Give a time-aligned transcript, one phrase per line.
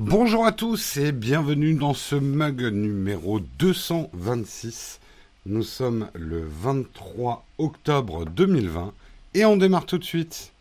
[0.00, 4.98] Bonjour à tous et bienvenue dans ce mug numéro 226.
[5.46, 8.92] Nous sommes le 23 octobre 2020
[9.34, 10.53] et on démarre tout de suite.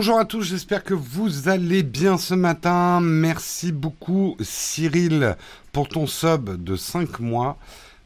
[0.00, 3.02] Bonjour à tous, j'espère que vous allez bien ce matin.
[3.02, 5.36] Merci beaucoup Cyril
[5.72, 7.58] pour ton sub de 5 mois.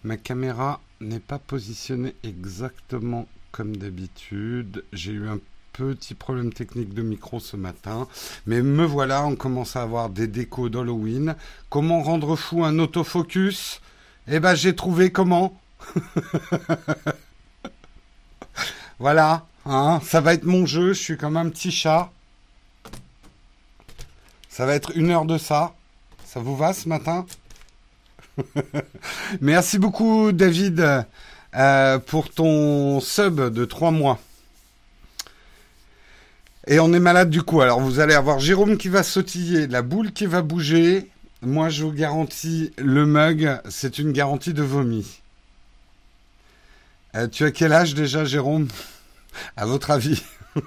[0.02, 4.82] Ma caméra n'est pas positionnée exactement comme d'habitude.
[4.92, 5.38] J'ai eu un
[5.72, 8.08] petit problème technique de micro ce matin.
[8.48, 11.36] Mais me voilà, on commence à avoir des décos d'Halloween.
[11.70, 13.80] Comment rendre fou un autofocus?
[14.26, 15.56] Eh ben j'ai trouvé comment?
[18.98, 22.10] voilà, Hein, ça va être mon jeu, je suis comme un petit chat.
[24.50, 25.74] Ça va être une heure de ça.
[26.24, 27.24] Ça vous va ce matin?
[29.40, 31.04] Merci beaucoup David
[31.54, 34.18] euh, pour ton sub de trois mois.
[36.66, 37.62] Et on est malade du coup.
[37.62, 41.08] Alors vous allez avoir Jérôme qui va sautiller, la boule qui va bouger.
[41.40, 45.20] Moi je vous garantis le mug, c'est une garantie de vomi.
[47.16, 48.68] Euh, tu as quel âge déjà Jérôme?
[49.56, 50.22] À votre avis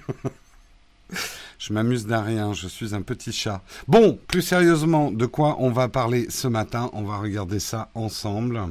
[1.60, 3.62] Je m'amuse d'un rien, je suis un petit chat.
[3.88, 6.90] Bon, plus sérieusement, de quoi on va parler ce matin?
[6.94, 8.62] On va regarder ça ensemble.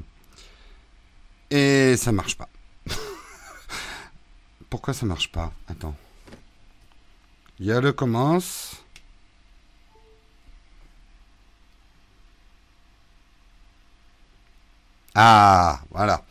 [1.50, 2.48] Et ça marche pas.
[4.70, 5.52] Pourquoi ça marche pas?
[5.68, 5.96] Attends.
[7.58, 8.75] Il y a le commence.
[15.18, 16.24] Ah, voilà.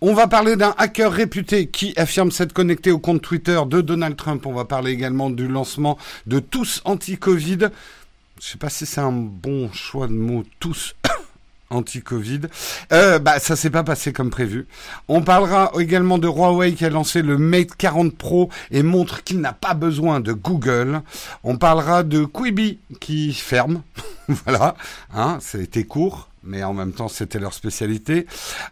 [0.00, 4.14] On va parler d'un hacker réputé qui affirme s'être connecté au compte Twitter de Donald
[4.16, 4.46] Trump.
[4.46, 7.70] On va parler également du lancement de tous anti-Covid.
[8.40, 10.94] Je sais pas si c'est un bon choix de mots, tous
[11.70, 12.42] anti-Covid.
[12.92, 14.68] Euh, bah, ça s'est pas passé comme prévu.
[15.08, 19.40] On parlera également de Huawei qui a lancé le Mate 40 Pro et montre qu'il
[19.40, 21.02] n'a pas besoin de Google.
[21.42, 23.82] On parlera de Quibi qui ferme.
[24.28, 24.76] voilà,
[25.12, 28.26] hein, c'était court mais en même temps c'était leur spécialité.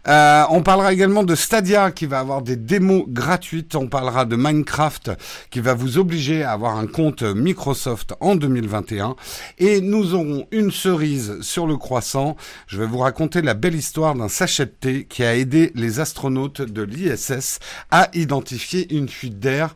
[0.07, 3.75] Euh, on parlera également de Stadia qui va avoir des démos gratuites.
[3.75, 5.11] On parlera de Minecraft
[5.49, 9.15] qui va vous obliger à avoir un compte Microsoft en 2021.
[9.57, 12.35] Et nous aurons une cerise sur le croissant.
[12.67, 15.99] Je vais vous raconter la belle histoire d'un sachet de thé qui a aidé les
[15.99, 17.59] astronautes de l'ISS
[17.91, 19.75] à identifier une fuite d'air.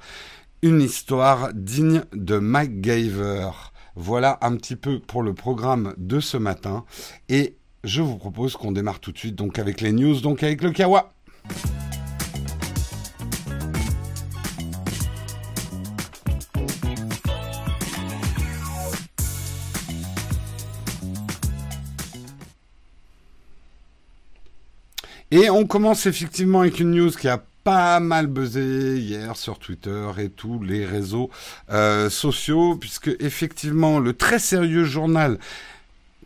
[0.64, 3.50] Une histoire digne de MacGyver.
[3.96, 6.86] Voilà un petit peu pour le programme de ce matin.
[7.30, 10.62] Et je vous propose qu'on démarre tout de suite donc avec les news, donc avec
[10.62, 11.14] le Kawa.
[25.34, 30.08] Et on commence effectivement avec une news qui a pas mal buzzé hier sur Twitter
[30.18, 31.30] et tous les réseaux
[31.72, 35.40] euh, sociaux, puisque effectivement le très sérieux journal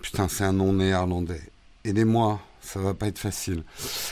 [0.06, 1.42] Putain, c'est un nom néerlandais.
[1.84, 3.64] Aidez-moi, ça va pas être facile.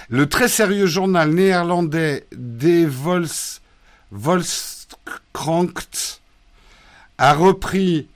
[0.09, 3.27] Le très sérieux journal néerlandais des Vols,
[4.11, 5.67] Volkskrant
[7.19, 8.07] a repris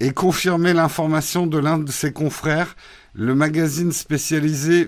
[0.00, 2.76] et confirmé l'information de l'un de ses confrères,
[3.14, 4.86] le magazine spécialisé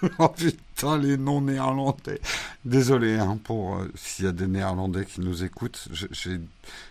[0.18, 2.20] oh putain, les noms néerlandais.
[2.64, 5.88] Désolé hein, pour euh, s'il y a des néerlandais qui nous écoutent.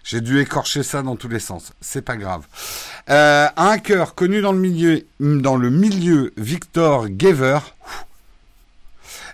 [0.03, 1.73] J'ai dû écorcher ça dans tous les sens.
[1.81, 2.45] C'est pas grave.
[3.09, 7.59] Euh, un hacker connu dans le milieu, dans le milieu Victor Gever,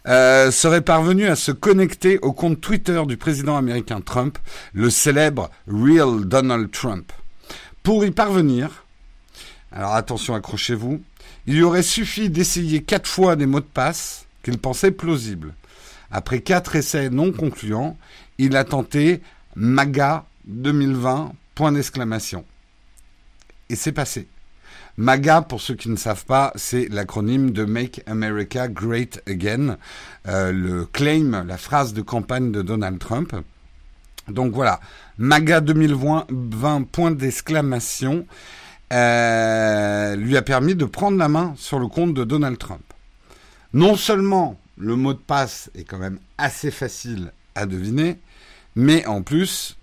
[0.06, 4.38] euh, serait parvenu à se connecter au compte Twitter du président américain Trump,
[4.74, 7.12] le célèbre Real Donald Trump.
[7.84, 8.84] Pour y parvenir,
[9.72, 11.02] alors attention, accrochez-vous,
[11.48, 15.54] il lui aurait suffi d'essayer quatre fois des mots de passe qu'il pensait plausibles.
[16.12, 17.98] Après quatre essais non concluants,
[18.38, 19.22] il a tenté
[19.56, 22.46] MAGA 2020, point d'exclamation.
[23.70, 24.28] Et c'est passé.
[24.98, 29.78] MAGA, pour ceux qui ne savent pas, c'est l'acronyme de Make America Great Again,
[30.28, 33.36] euh, le claim, la phrase de campagne de Donald Trump.
[34.28, 34.80] Donc voilà,
[35.18, 36.28] MAGA 2020,
[36.92, 38.28] point d'exclamation.
[38.92, 42.84] Euh, lui a permis de prendre la main sur le compte de Donald Trump.
[43.74, 48.20] Non seulement le mot de passe est quand même assez facile à deviner,
[48.76, 49.78] mais en plus,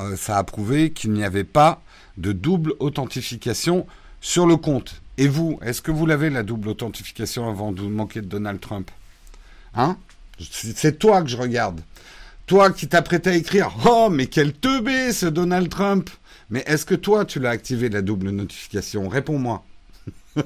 [0.00, 1.80] euh, ça a prouvé qu'il n'y avait pas
[2.18, 3.86] de double authentification
[4.20, 5.00] sur le compte.
[5.18, 8.60] Et vous, est-ce que vous l'avez la double authentification avant de vous manquer de Donald
[8.60, 8.90] Trump?
[9.74, 9.96] Hein?
[10.38, 11.80] C'est toi que je regarde.
[12.46, 16.10] Toi qui t'apprêtais à écrire Oh, mais quel teubé ce Donald Trump
[16.50, 19.08] Mais est-ce que toi, tu l'as activé la double notification?
[19.08, 19.64] Réponds-moi.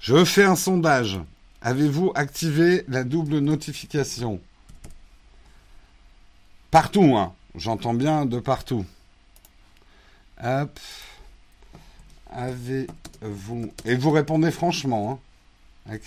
[0.00, 1.18] je fais un sondage.
[1.62, 4.40] Avez-vous activé la double notification?
[6.70, 7.34] Partout, hein.
[7.54, 8.84] J'entends bien de partout.
[10.42, 10.78] Hop.
[12.30, 13.72] Avez-vous.
[13.84, 15.20] Et vous répondez franchement.
[15.88, 15.98] Hein.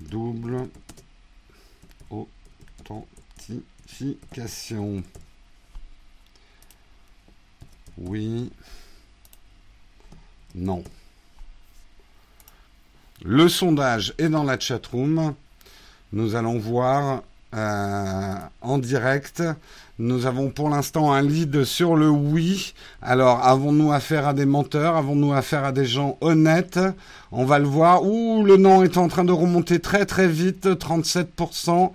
[0.00, 0.68] Double
[2.10, 5.02] authentification.
[8.04, 8.50] Oui.
[10.54, 10.84] Non.
[13.24, 15.34] Le sondage est dans la chatroom.
[16.12, 17.22] Nous allons voir
[17.54, 19.42] euh, en direct.
[19.98, 22.74] Nous avons pour l'instant un lead sur le oui.
[23.00, 24.96] Alors, avons-nous affaire à des menteurs?
[24.96, 26.80] Avons-nous affaire à des gens honnêtes?
[27.32, 28.04] On va le voir.
[28.04, 31.92] Ouh, le non est en train de remonter très très vite, 37%.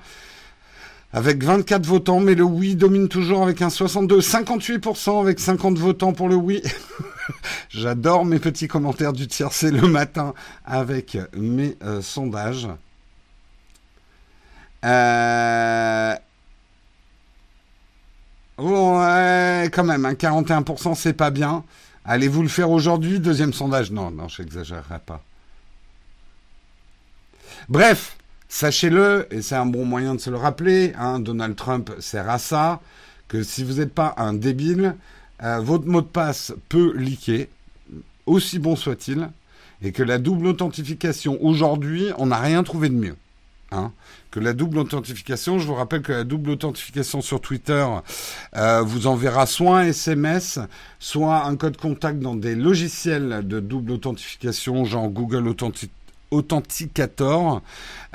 [1.11, 6.13] Avec 24 votants, mais le oui domine toujours avec un 62, 58% avec 50 votants
[6.13, 6.61] pour le oui.
[7.69, 12.67] J'adore mes petits commentaires du tiercé le matin avec mes euh, sondages.
[14.85, 16.15] Euh...
[18.59, 21.63] Ouais, quand même, un 41%, c'est pas bien.
[22.05, 23.19] Allez-vous le faire aujourd'hui?
[23.19, 23.91] Deuxième sondage?
[23.91, 25.23] Non, non, je n'exagérerai pas.
[27.67, 28.18] Bref,
[28.49, 32.39] sachez-le, et c'est un bon moyen de se le rappeler, hein, Donald Trump sert à
[32.39, 32.81] ça,
[33.27, 34.95] que si vous n'êtes pas un débile,
[35.43, 37.47] euh, votre mot de passe peut liquer,
[38.25, 39.29] aussi bon soit-il,
[39.81, 43.15] et que la double authentification, aujourd'hui, on n'a rien trouvé de mieux.
[43.71, 43.91] Hein,
[44.31, 47.85] que la double authentification, je vous rappelle que la double authentification sur Twitter
[48.55, 50.59] euh, vous enverra soit un SMS,
[50.97, 55.47] soit un code contact dans des logiciels de double authentification, genre Google
[56.31, 57.61] Authenticator,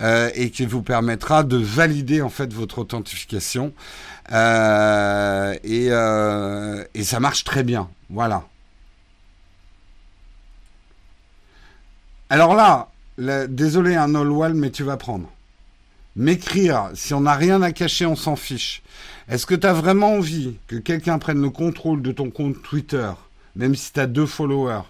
[0.00, 3.72] euh, et qui vous permettra de valider en fait votre authentification.
[4.32, 5.88] Euh, et,
[6.98, 7.88] et ça marche très bien.
[8.10, 8.44] Voilà.
[12.30, 12.88] Alors là,
[13.48, 15.28] désolé un all wall, mais tu vas prendre
[16.16, 18.82] m'écrire, si on n'a rien à cacher, on s'en fiche.
[19.28, 23.10] Est-ce que tu as vraiment envie que quelqu'un prenne le contrôle de ton compte Twitter,
[23.56, 24.82] même si tu as deux followers,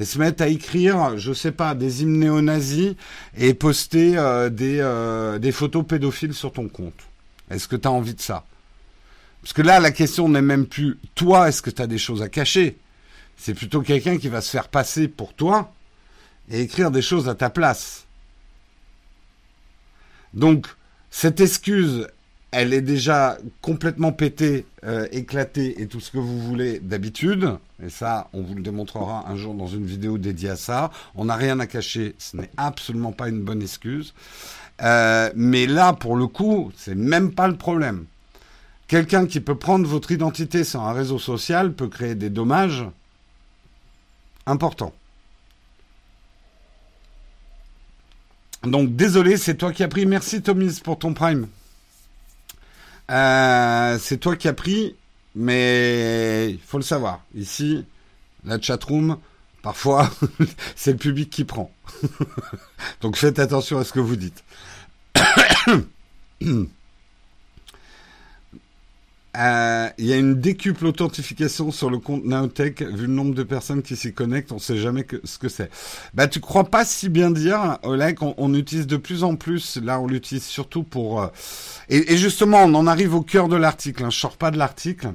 [0.00, 2.94] et se mettre à écrire, je sais pas, des hymnes néo-nazis
[3.36, 7.02] et poster euh, des, euh, des photos pédophiles sur ton compte.
[7.50, 8.46] Est-ce que tu as envie de ça?
[9.42, 12.22] Parce que là, la question n'est même plus toi, est-ce que tu as des choses
[12.22, 12.78] à cacher?
[13.36, 15.70] C'est plutôt quelqu'un qui va se faire passer pour toi
[16.50, 18.06] et écrire des choses à ta place.
[20.32, 20.66] Donc,
[21.10, 22.08] cette excuse,
[22.52, 27.56] elle est déjà complètement pétée, euh, éclatée et tout ce que vous voulez d'habitude.
[27.84, 30.90] Et ça, on vous le démontrera un jour dans une vidéo dédiée à ça.
[31.14, 34.14] On n'a rien à cacher, ce n'est absolument pas une bonne excuse.
[34.82, 38.06] Euh, mais là, pour le coup, c'est même pas le problème.
[38.88, 42.84] Quelqu'un qui peut prendre votre identité sur un réseau social peut créer des dommages
[44.46, 44.92] importants.
[48.64, 50.06] Donc désolé, c'est toi qui as pris.
[50.06, 51.46] Merci Tomis pour ton prime.
[53.10, 54.94] Euh, c'est toi qui as pris,
[55.34, 57.22] mais il faut le savoir.
[57.34, 57.84] Ici,
[58.44, 59.18] la chatroom,
[59.62, 60.10] parfois,
[60.76, 61.72] c'est le public qui prend.
[63.00, 64.44] Donc faites attention à ce que vous dites.
[69.36, 72.82] Euh, il y a une décuple authentification sur le compte Naotech.
[72.82, 75.70] Vu le nombre de personnes qui s'y connectent, on sait jamais ce que c'est.
[76.14, 78.18] Bah, tu crois pas si bien dire, Oleg.
[78.20, 79.76] On, utilise de plus en plus.
[79.76, 81.22] Là, on l'utilise surtout pour.
[81.22, 81.28] Euh,
[81.88, 84.04] et, justement, on en arrive au cœur de l'article.
[84.04, 84.10] Hein.
[84.10, 85.12] Je sors pas de l'article.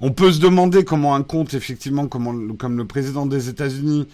[0.00, 4.08] On peut se demander comment un compte, effectivement, comme, comme le président des États-Unis.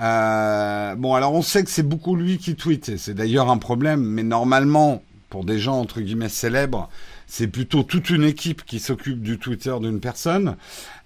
[0.00, 2.96] Euh, bon, alors on sait que c'est beaucoup lui qui tweet.
[2.96, 6.88] C'est d'ailleurs un problème, mais normalement, pour des gens entre guillemets célèbres
[7.30, 10.56] c'est plutôt toute une équipe qui s'occupe du Twitter d'une personne.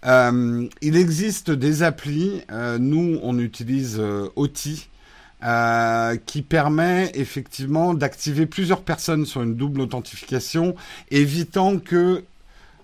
[0.07, 4.89] Euh, il existe des applis, euh, nous on utilise euh, OTI,
[6.25, 10.75] qui permet effectivement d'activer plusieurs personnes sur une double authentification,
[11.11, 12.25] évitant que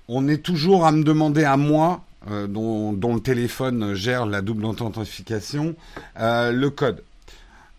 [0.08, 2.04] on ait toujours à me demander à moi,
[2.48, 5.74] dont, le téléphone gère la double authentification,
[6.18, 7.02] le code.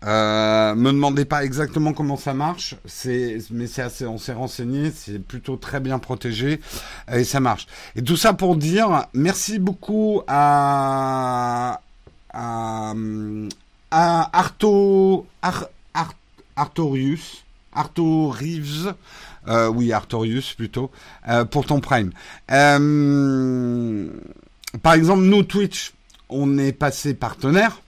[0.04, 5.18] Euh, me demandez pas exactement comment ça marche, mais c'est assez, on s'est renseigné, c'est
[5.18, 6.60] plutôt très bien protégé
[7.12, 7.66] et ça marche.
[7.94, 11.80] Et tout ça pour dire merci beaucoup à
[12.34, 12.94] à,
[13.90, 15.68] à Arto Ar,
[16.56, 18.94] Artorius Arto Reeves
[19.48, 20.90] euh, oui Artorius plutôt
[21.28, 22.12] euh, pour ton prime.
[22.50, 24.08] Euh,
[24.82, 25.92] par exemple, nous, Twitch,
[26.28, 27.80] on est passé partenaire.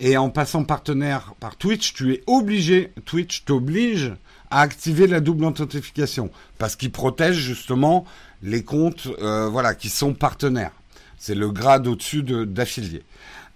[0.00, 4.12] Et en passant partenaire par Twitch, tu es obligé, Twitch t'oblige
[4.50, 8.04] à activer la double authentification parce qu'il protège justement
[8.42, 10.72] les comptes euh, voilà qui sont partenaires.
[11.18, 13.02] C'est le grade au-dessus d'affiliés.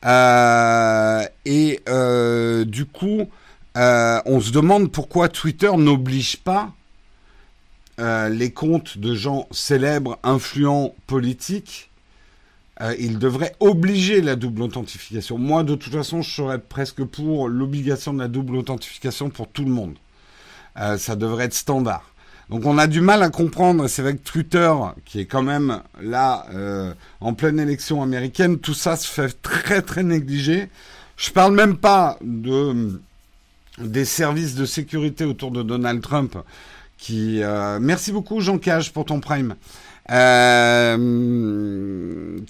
[0.04, 3.28] Euh, et euh, du coup,
[3.74, 6.72] on se demande pourquoi Twitter n'oblige pas
[7.98, 11.87] les comptes de gens célèbres, influents, politiques.
[12.98, 15.36] Il devrait obliger la double authentification.
[15.36, 19.64] Moi, de toute façon, je serais presque pour l'obligation de la double authentification pour tout
[19.64, 19.96] le monde.
[20.80, 22.04] Euh, ça devrait être standard.
[22.50, 24.72] Donc on a du mal à comprendre, c'est que Twitter,
[25.04, 29.82] qui est quand même là euh, en pleine élection américaine, tout ça se fait très
[29.82, 30.68] très négligé.
[31.16, 33.00] Je parle même pas de
[33.78, 36.36] des services de sécurité autour de Donald Trump
[36.96, 39.54] qui euh, merci beaucoup Jean Cage pour ton prime
[40.10, 40.96] euh,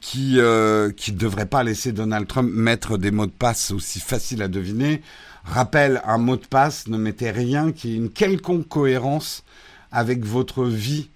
[0.00, 4.42] qui euh, qui devrait pas laisser Donald Trump mettre des mots de passe aussi faciles
[4.42, 5.02] à deviner
[5.44, 9.44] Rappel, un mot de passe ne mettez rien qui ait une quelconque cohérence
[9.90, 11.08] avec votre vie,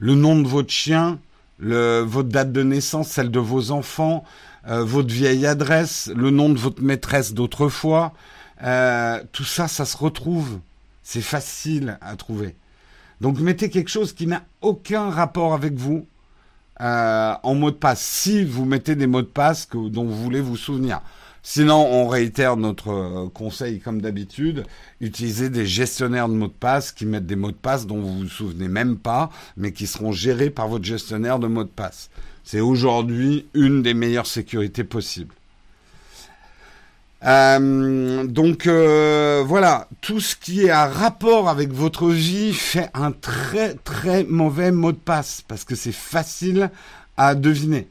[0.00, 1.20] le nom de votre chien,
[1.60, 4.24] le, votre date de naissance, celle de vos enfants,
[4.66, 8.12] euh, votre vieille adresse, le nom de votre maîtresse d'autrefois.
[8.64, 10.58] Euh, tout ça, ça se retrouve.
[11.04, 12.56] C'est facile à trouver.
[13.24, 16.06] Donc mettez quelque chose qui n'a aucun rapport avec vous
[16.82, 18.02] euh, en mot de passe.
[18.02, 21.00] Si vous mettez des mots de passe dont vous voulez vous souvenir.
[21.42, 24.66] Sinon, on réitère notre euh, conseil comme d'habitude,
[25.00, 28.18] utilisez des gestionnaires de mots de passe qui mettent des mots de passe dont vous
[28.18, 32.10] vous souvenez même pas, mais qui seront gérés par votre gestionnaire de mots de passe.
[32.42, 35.34] C'est aujourd'hui une des meilleures sécurités possibles.
[37.24, 43.12] Euh, donc euh, voilà, tout ce qui est à rapport avec votre vie fait un
[43.12, 46.70] très très mauvais mot de passe parce que c'est facile
[47.16, 47.88] à deviner.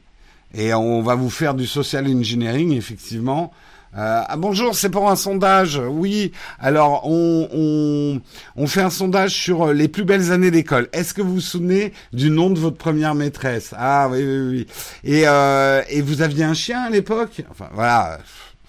[0.54, 3.52] Et on va vous faire du social engineering, effectivement.
[3.96, 5.80] Euh, ah bonjour, c'est pour un sondage.
[5.88, 8.20] Oui, alors on, on,
[8.56, 10.88] on, fait un sondage sur les plus belles années d'école.
[10.92, 13.72] Est-ce que vous vous souvenez du nom de votre première maîtresse?
[13.76, 14.66] Ah oui, oui, oui.
[15.04, 17.42] Et, euh, et vous aviez un chien à l'époque?
[17.50, 18.18] Enfin voilà.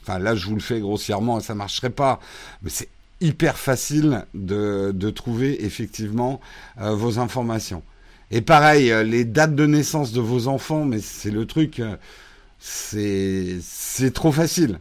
[0.05, 2.19] Enfin là, je vous le fais grossièrement, ça marcherait pas.
[2.61, 2.89] Mais c'est
[3.21, 6.39] hyper facile de, trouver effectivement
[6.79, 7.81] euh, vos informations.
[8.29, 11.95] Et pareil, euh, les dates de naissance de vos enfants, mais c'est le truc, euh,
[12.59, 14.79] c'est trop facile.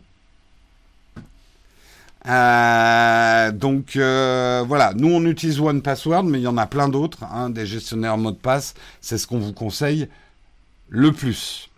[2.27, 7.49] Donc voilà, nous on utilise One Password, mais il y en a plein d'autres, hein,
[7.49, 8.75] des gestionnaires mot de passe.
[9.01, 10.09] C'est ce qu'on vous conseille
[10.89, 11.71] le plus.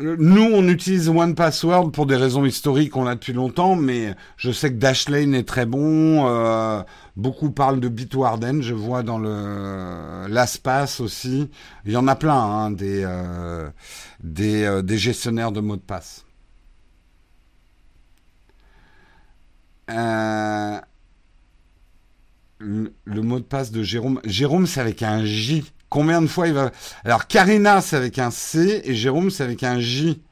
[0.00, 4.50] Nous, on utilise One Password pour des raisons historiques, on l'a depuis longtemps, mais je
[4.50, 6.26] sais que Dashlane est très bon.
[6.26, 6.82] Euh,
[7.14, 11.48] beaucoup parlent de Bitwarden, je vois dans le l'ASPAS aussi.
[11.84, 13.70] Il y en a plein, hein, des, euh,
[14.40, 16.24] euh, des, gestionnaires de mots de passe.
[19.86, 20.80] le,
[23.04, 24.20] le mot de passe de Jérôme.
[24.24, 25.64] Jérôme, c'est avec un J.
[25.88, 26.70] Combien de fois il va...
[27.04, 30.22] Alors Karina, c'est avec un C et Jérôme, c'est avec un J.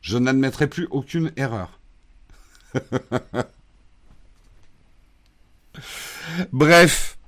[0.00, 1.80] Je n'admettrai plus aucune erreur.
[6.52, 7.18] Bref.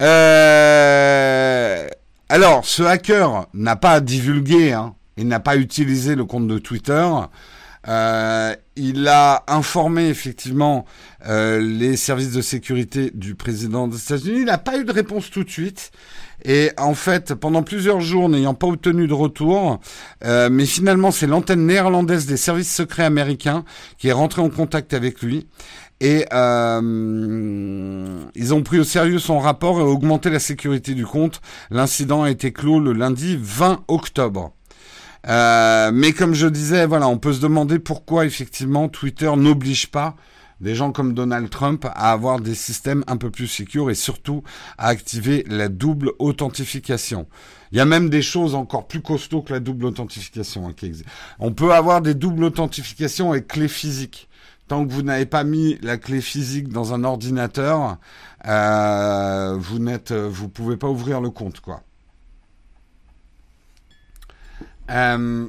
[0.00, 1.88] Euh,
[2.28, 4.94] alors, ce hacker n'a pas divulgué, hein.
[5.16, 7.06] il n'a pas utilisé le compte de Twitter.
[7.88, 10.84] Euh, il a informé effectivement
[11.26, 14.40] euh, les services de sécurité du président des États-Unis.
[14.40, 15.90] Il n'a pas eu de réponse tout de suite.
[16.44, 19.80] Et en fait, pendant plusieurs jours, n'ayant pas obtenu de retour,
[20.24, 23.64] euh, mais finalement, c'est l'antenne néerlandaise des services secrets américains
[23.98, 25.46] qui est rentrée en contact avec lui.
[26.00, 31.40] Et euh, ils ont pris au sérieux son rapport et augmenté la sécurité du compte.
[31.70, 34.52] L'incident a été clos le lundi 20 octobre.
[35.28, 40.16] Euh, mais comme je disais, voilà, on peut se demander pourquoi effectivement Twitter n'oblige pas
[40.62, 44.42] des gens comme Donald Trump à avoir des systèmes un peu plus sécurs et surtout
[44.78, 47.26] à activer la double authentification.
[47.72, 51.02] Il y a même des choses encore plus costauds que la double authentification hein, qui.
[51.40, 54.28] On peut avoir des doubles authentifications avec clé physique.
[54.68, 57.98] Tant que vous n'avez pas mis la clé physique dans un ordinateur,
[58.46, 61.82] euh, vous n'êtes, vous pouvez pas ouvrir le compte, quoi.
[64.90, 65.48] Euh,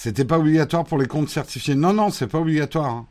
[0.00, 1.74] C'était pas obligatoire pour les comptes certifiés.
[1.74, 2.86] Non, non, c'est pas obligatoire.
[2.86, 3.06] Hein.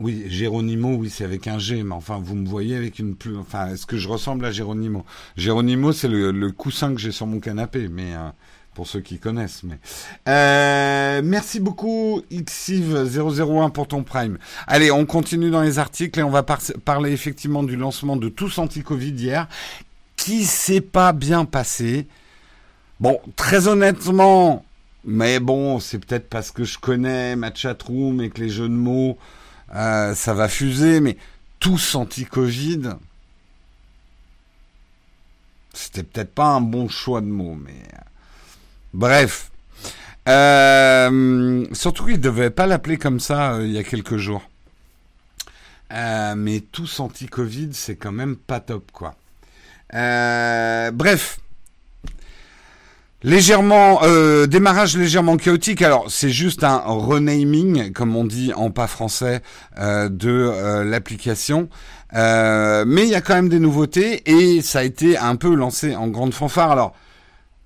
[0.00, 3.36] Oui, Géronimo, oui, c'est avec un G, mais enfin, vous me voyez avec une plus.
[3.36, 5.04] Enfin, est-ce que je ressemble à Géronimo
[5.36, 8.28] Géronimo, c'est le, coussin que j'ai sur mon canapé, mais, euh,
[8.74, 9.62] pour ceux qui connaissent.
[10.26, 14.36] Euh, merci beaucoup Xiv001 pour ton prime.
[14.66, 18.58] Allez, on continue dans les articles et on va parler effectivement du lancement de tous
[18.58, 19.46] anti-Covid hier,
[20.16, 22.08] qui s'est pas bien passé?
[23.00, 24.62] Bon, très honnêtement,
[25.06, 28.74] mais bon, c'est peut-être parce que je connais ma chatroom et que les jeux de
[28.74, 29.16] mots,
[29.74, 31.16] euh, ça va fuser, mais
[31.60, 32.90] tous anti-Covid,
[35.72, 37.98] c'était peut-être pas un bon choix de mots, mais euh,
[38.92, 39.50] bref.
[40.28, 44.42] Euh, surtout qu'il ne devait pas l'appeler comme ça il y a quelques jours.
[45.90, 49.16] mais tous anti-Covid, c'est quand même pas top, quoi.
[49.90, 51.38] bref,
[53.22, 55.82] Légèrement, euh, démarrage légèrement chaotique.
[55.82, 59.42] Alors, c'est juste un renaming, comme on dit en pas français,
[59.78, 61.68] euh, de euh, l'application.
[62.14, 65.94] mais il y a quand même des nouveautés et ça a été un peu lancé
[65.94, 66.70] en grande fanfare.
[66.70, 66.94] Alors,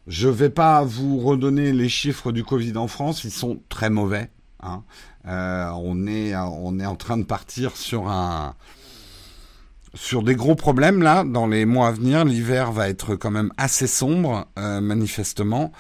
[0.09, 4.31] je vais pas vous redonner les chiffres du Covid en France, ils sont très mauvais.
[4.61, 4.83] Hein.
[5.25, 8.55] on est on est en train de partir sur un
[9.95, 12.25] sur des gros problèmes là dans les mois à venir.
[12.25, 15.73] L'hiver va être quand même assez sombre, euh, manifestement.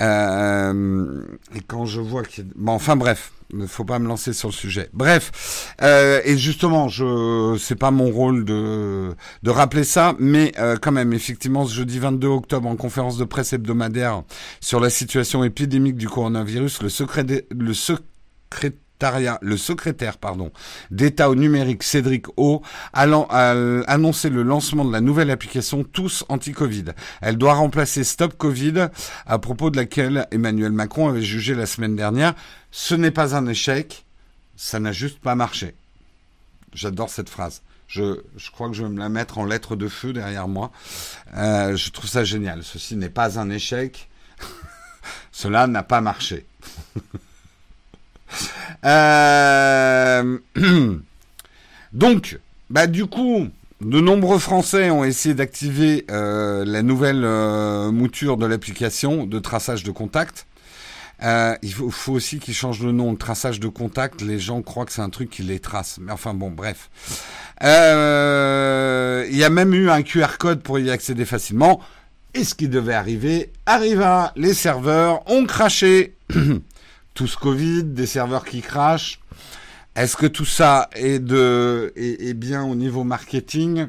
[0.00, 1.22] Euh,
[1.54, 2.46] et quand je vois qu'il...
[2.56, 4.88] Bon, enfin bref, ne faut pas me lancer sur le sujet.
[4.92, 10.76] Bref, euh, et justement, je c'est pas mon rôle de de rappeler ça, mais euh,
[10.80, 14.22] quand même, effectivement, ce jeudi 22 octobre, en conférence de presse hebdomadaire
[14.60, 17.74] sur la situation épidémique du coronavirus, le secret le
[19.40, 20.16] le secrétaire
[20.90, 22.62] d'État au numérique Cédric O
[22.92, 23.04] a,
[23.86, 26.86] annoncé le lancement de la nouvelle application Tous Anti-Covid.
[27.20, 28.88] Elle doit remplacer Stop Covid,
[29.26, 32.34] à propos de laquelle Emmanuel Macron avait jugé la semaine dernière.
[32.70, 34.04] Ce n'est pas un échec,
[34.56, 35.74] ça n'a juste pas marché.
[36.72, 37.62] J'adore cette phrase.
[37.86, 40.72] Je, je, crois que je vais me la mettre en lettres de feu derrière moi.
[41.36, 42.64] Euh, je trouve ça génial.
[42.64, 44.08] Ceci n'est pas un échec.
[45.32, 46.46] Cela n'a pas marché.
[48.84, 50.38] Euh,
[51.92, 52.38] donc,
[52.70, 53.48] bah du coup,
[53.80, 59.84] de nombreux Français ont essayé d'activer euh, la nouvelle euh, mouture de l'application de traçage
[59.84, 60.46] de contact.
[61.22, 64.20] il faut, aussi qu'ils changent le nom de traçage de contact.
[64.20, 65.98] Les gens croient que c'est un truc qui les trace.
[66.00, 66.90] Mais enfin bon, bref.
[67.62, 71.80] il y a même eu un QR code pour y accéder facilement.
[72.36, 74.32] Et ce qui devait arriver arriva.
[74.34, 76.16] Les serveurs ont craché.
[77.14, 79.20] Tous Covid, des serveurs qui crachent.
[79.94, 83.86] Est-ce que tout ça est, de, est, bien au niveau marketing?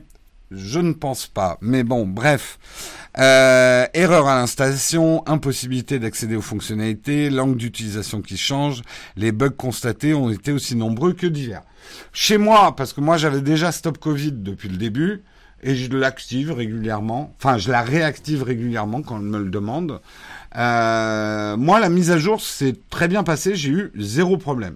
[0.51, 1.57] Je ne pense pas.
[1.59, 2.59] Mais bon, bref.
[3.17, 8.83] Euh, erreur à l'installation, impossibilité d'accéder aux fonctionnalités, langue d'utilisation qui change.
[9.15, 11.63] Les bugs constatés ont été aussi nombreux que divers.
[12.13, 15.23] Chez moi, parce que moi j'avais déjà Stop Covid depuis le début,
[15.63, 20.01] et je l'active régulièrement, enfin je la réactive régulièrement quand on me le demande.
[20.57, 24.75] Euh, moi, la mise à jour s'est très bien passée, j'ai eu zéro problème.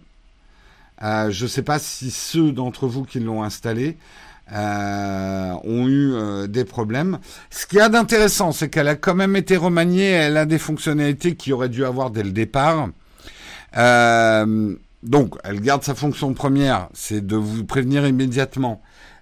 [1.01, 3.97] Euh, je ne sais pas si ceux d'entre vous qui l'ont installé
[4.51, 7.19] euh, ont eu euh, des problèmes.
[7.49, 10.59] Ce qu'il y a d'intéressant, c'est qu'elle a quand même été remaniée, elle a des
[10.59, 12.89] fonctionnalités qu'il aurait dû avoir dès le départ.
[15.03, 18.81] donc, elle garde sa fonction première, c'est de vous prévenir immédiatement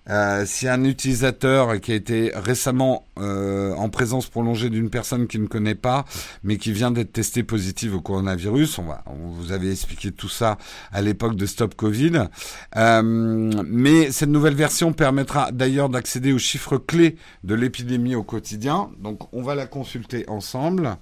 [0.09, 5.41] euh, si un utilisateur qui a été récemment euh, en présence prolongée d'une personne qu'il
[5.41, 6.05] ne connaît pas,
[6.43, 10.29] mais qui vient d'être testé positive au coronavirus, on, va, on vous avait expliqué tout
[10.29, 10.57] ça
[10.91, 12.27] à l'époque de Stop Covid.
[12.75, 18.89] Euh, mais cette nouvelle version permettra d'ailleurs d'accéder aux chiffres clés de l'épidémie au quotidien.
[18.99, 20.95] Donc on va la consulter ensemble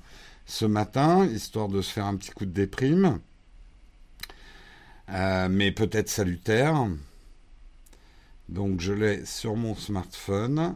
[0.47, 3.19] ce matin, histoire de se faire un petit coup de déprime,
[5.07, 6.87] mais peut-être salutaire.
[8.49, 10.75] Donc je l'ai sur mon smartphone.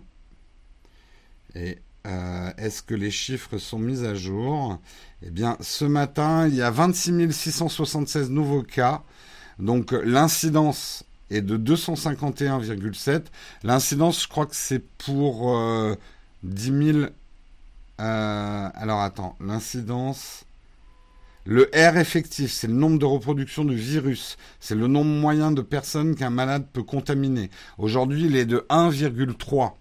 [1.55, 4.79] Et euh, est-ce que les chiffres sont mis à jour?
[5.21, 9.03] Eh bien, ce matin, il y a 26 676 nouveaux cas.
[9.59, 13.23] Donc l'incidence est de 251,7.
[13.63, 15.55] L'incidence, je crois que c'est pour
[16.43, 16.99] 10 euh, 000...
[17.99, 20.45] Euh, alors attends, l'incidence...
[21.51, 24.37] Le R effectif, c'est le nombre de reproductions du virus.
[24.59, 27.49] C'est le nombre moyen de personnes qu'un malade peut contaminer.
[27.79, 29.71] Aujourd'hui, il est de 1,3.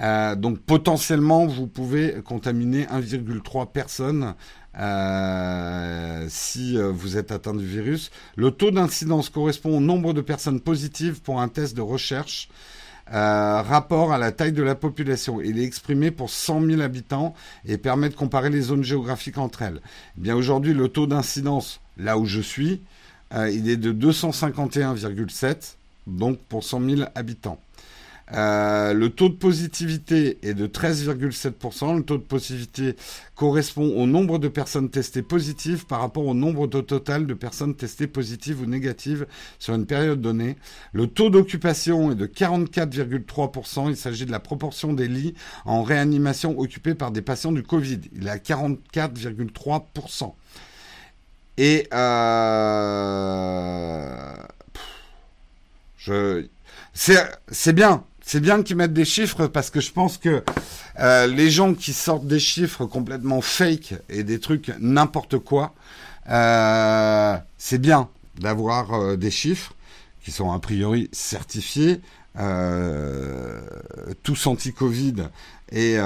[0.00, 4.34] Euh, donc potentiellement, vous pouvez contaminer 1,3 personnes
[4.76, 8.10] euh, si euh, vous êtes atteint du virus.
[8.34, 12.48] Le taux d'incidence correspond au nombre de personnes positives pour un test de recherche.
[13.12, 15.40] Euh, rapport à la taille de la population.
[15.40, 17.34] Il est exprimé pour 100 000 habitants
[17.66, 19.80] et permet de comparer les zones géographiques entre elles.
[20.16, 22.80] Eh bien aujourd'hui, le taux d'incidence, là où je suis,
[23.34, 27.58] euh, il est de 251,7, donc pour 100 000 habitants.
[28.32, 31.96] Euh, le taux de positivité est de 13,7%.
[31.96, 32.96] Le taux de positivité
[33.34, 38.06] correspond au nombre de personnes testées positives par rapport au nombre total de personnes testées
[38.06, 39.26] positives ou négatives
[39.58, 40.56] sur une période donnée.
[40.92, 43.90] Le taux d'occupation est de 44,3%.
[43.90, 48.00] Il s'agit de la proportion des lits en réanimation occupés par des patients du Covid.
[48.14, 50.34] Il est à 44,3%.
[51.58, 52.72] Et euh,
[56.94, 60.42] c'est bien, c'est bien qu'ils mettent des chiffres parce que je pense que
[61.00, 65.74] euh, les gens qui sortent des chiffres complètement fake et des trucs n'importe quoi,
[66.30, 69.74] euh, c'est bien d'avoir euh, des chiffres
[70.24, 72.00] qui sont a priori certifiés,
[74.22, 75.28] tous anti-Covid
[75.70, 75.98] et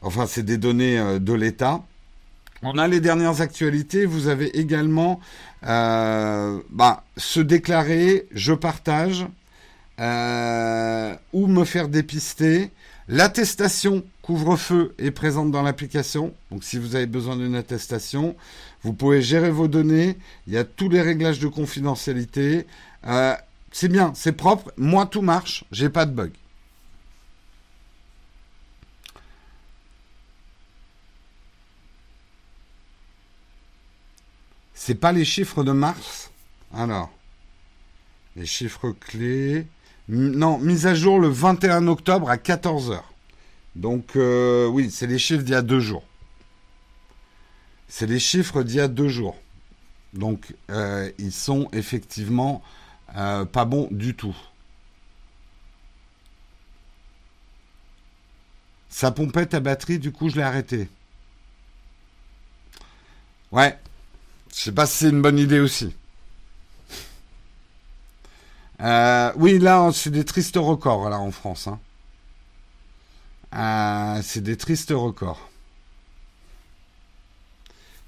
[0.00, 1.84] enfin c'est des données de l'État.
[2.62, 4.04] On a les dernières actualités.
[4.04, 5.20] Vous avez également
[5.66, 9.26] euh, bah, se déclarer, je partage,
[10.00, 12.70] euh, ou me faire dépister.
[13.08, 16.34] L'attestation couvre-feu est présente dans l'application.
[16.50, 18.36] Donc si vous avez besoin d'une attestation,
[18.82, 20.16] vous pouvez gérer vos données.
[20.46, 22.66] Il y a tous les réglages de confidentialité.
[23.06, 23.34] Euh,
[23.72, 24.72] c'est bien, c'est propre.
[24.76, 25.64] Moi, tout marche.
[25.72, 26.32] J'ai pas de bug.
[34.74, 36.30] C'est pas les chiffres de mars?
[36.72, 37.10] Alors,
[38.34, 39.66] les chiffres clés.
[40.12, 43.00] Non, mise à jour le 21 octobre à 14h.
[43.76, 46.02] Donc, euh, oui, c'est les chiffres d'il y a deux jours.
[47.86, 49.36] C'est les chiffres d'il y a deux jours.
[50.12, 52.60] Donc, euh, ils sont effectivement
[53.16, 54.36] euh, pas bons du tout.
[58.88, 60.88] Ça pompait ta batterie, du coup, je l'ai arrêté.
[63.52, 63.78] Ouais,
[64.52, 65.94] je sais pas si c'est une bonne idée aussi.
[68.82, 71.68] Euh, oui, là, c'est des tristes records, là, en France.
[71.68, 71.78] Hein.
[73.54, 75.50] Euh, c'est des tristes records.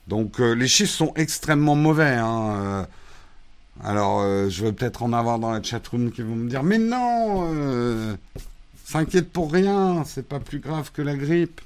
[0.09, 2.17] Donc, euh, les chiffres sont extrêmement mauvais.
[2.17, 2.87] Hein.
[3.85, 8.17] alors, je vais peut-être en avoir dans la chatroom qui vont me dire Mais non
[8.85, 11.61] S'inquiète pour rien, c'est pas plus grave que la grippe.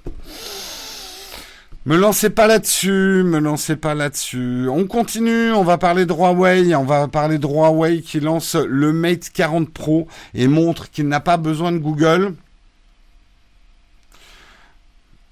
[1.87, 4.66] Me lancez pas là-dessus, me lancez pas là-dessus.
[4.68, 8.92] On continue, on va parler de Huawei, on va parler de Huawei qui lance le
[8.92, 12.35] Mate 40 Pro et montre qu'il n'a pas besoin de Google.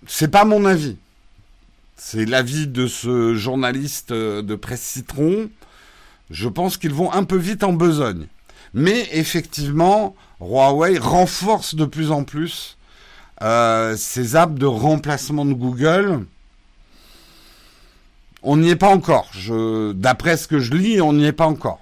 [0.07, 0.97] C'est pas mon avis.
[1.97, 5.51] C'est l'avis de ce journaliste de presse Citron.
[6.31, 8.29] Je pense qu'ils vont un peu vite en besogne.
[8.75, 12.79] Mais effectivement, Huawei renforce de plus en plus
[13.43, 16.25] euh, ses apps de remplacement de Google
[18.45, 19.31] on n'y est pas encore.
[19.95, 21.81] d'après ce que je lis, on n'y est pas encore.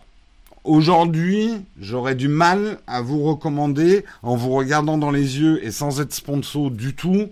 [0.64, 6.00] Aujourd'hui, j'aurais du mal à vous recommander, en vous regardant dans les yeux et sans
[6.00, 7.28] être sponsor du tout,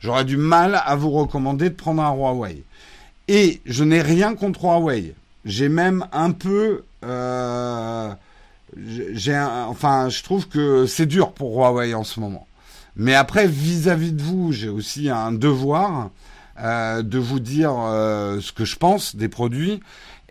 [0.00, 2.64] j'aurais du mal à vous recommander de prendre un Huawei.
[3.28, 5.14] Et je n'ai rien contre Huawei.
[5.44, 8.10] J'ai même un peu, euh,
[9.68, 12.46] enfin, je trouve que c'est dur pour Huawei en ce moment.
[12.96, 16.10] Mais après, vis-à-vis de vous, j'ai aussi un devoir
[16.62, 19.80] euh, de vous dire euh, ce que je pense des produits.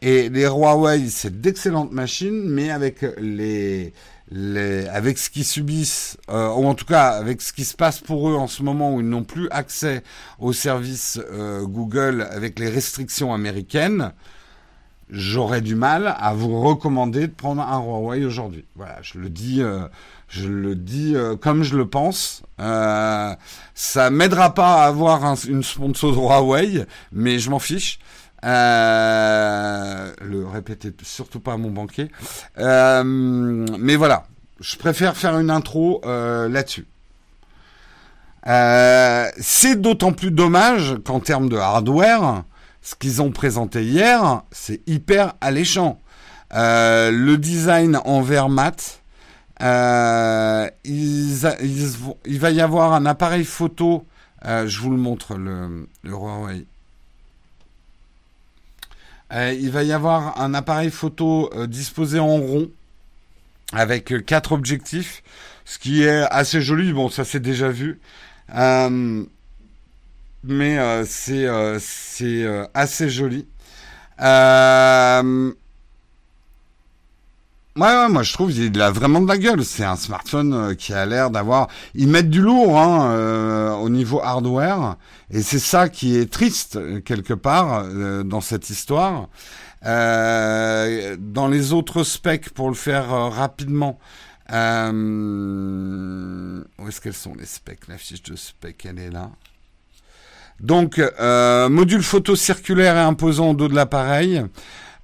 [0.02, 3.94] Et les Huawei, c'est d'excellentes machines, mais avec les,
[4.32, 8.00] les, avec ce qu'ils subissent, euh, ou en tout cas avec ce qui se passe
[8.00, 10.04] pour eux en ce moment où ils n'ont plus accès
[10.40, 11.20] aux services
[11.64, 14.14] Google avec les restrictions américaines,
[15.10, 18.64] j'aurais du mal à vous recommander de prendre un Huawei aujourd'hui.
[18.76, 19.62] Voilà, je le dis,
[20.30, 22.44] je le dis comme je le pense.
[22.60, 23.36] Euh,
[23.74, 28.00] ça m'aidera pas à avoir une sponsor de Huawei, mais je m'en fiche.
[28.46, 32.10] Euh, le répétez surtout pas à mon banquier.
[32.58, 34.26] Euh, mais voilà,
[34.60, 36.88] je préfère faire une intro là-dessus.
[38.46, 42.44] c'est d'autant plus dommage qu'en termes de hardware,
[42.82, 46.02] ce qu'ils ont présenté hier, c'est hyper alléchant.
[46.52, 49.02] le design en verre mat,
[49.62, 54.06] euh, il va y avoir un appareil photo.
[54.46, 56.66] Euh, je vous le montre, le, le Huawei.
[59.32, 62.70] Euh, il va y avoir un appareil photo disposé en rond
[63.74, 65.22] avec quatre objectifs,
[65.66, 66.94] ce qui est assez joli.
[66.94, 68.00] Bon, ça c'est déjà vu.
[70.44, 71.48] mais c'est
[71.80, 73.46] c'est assez joli.
[74.22, 75.54] Euh,
[77.80, 79.64] Ouais, ouais, moi je trouve qu'il a vraiment de la gueule.
[79.64, 81.70] C'est un smartphone euh, qui a l'air d'avoir.
[81.96, 84.98] Ils mettent du lourd hein, euh, au niveau hardware,
[85.32, 87.86] et c'est ça qui est triste euh, quelque part
[88.26, 89.30] dans cette histoire.
[89.84, 93.98] dans les autres specs, pour le faire rapidement,
[94.52, 97.88] Euh, où est-ce qu'elles sont les specs?
[97.88, 99.30] La fiche de spec, elle est là.
[100.60, 104.44] Donc, euh, module photo circulaire et imposant au dos de l'appareil.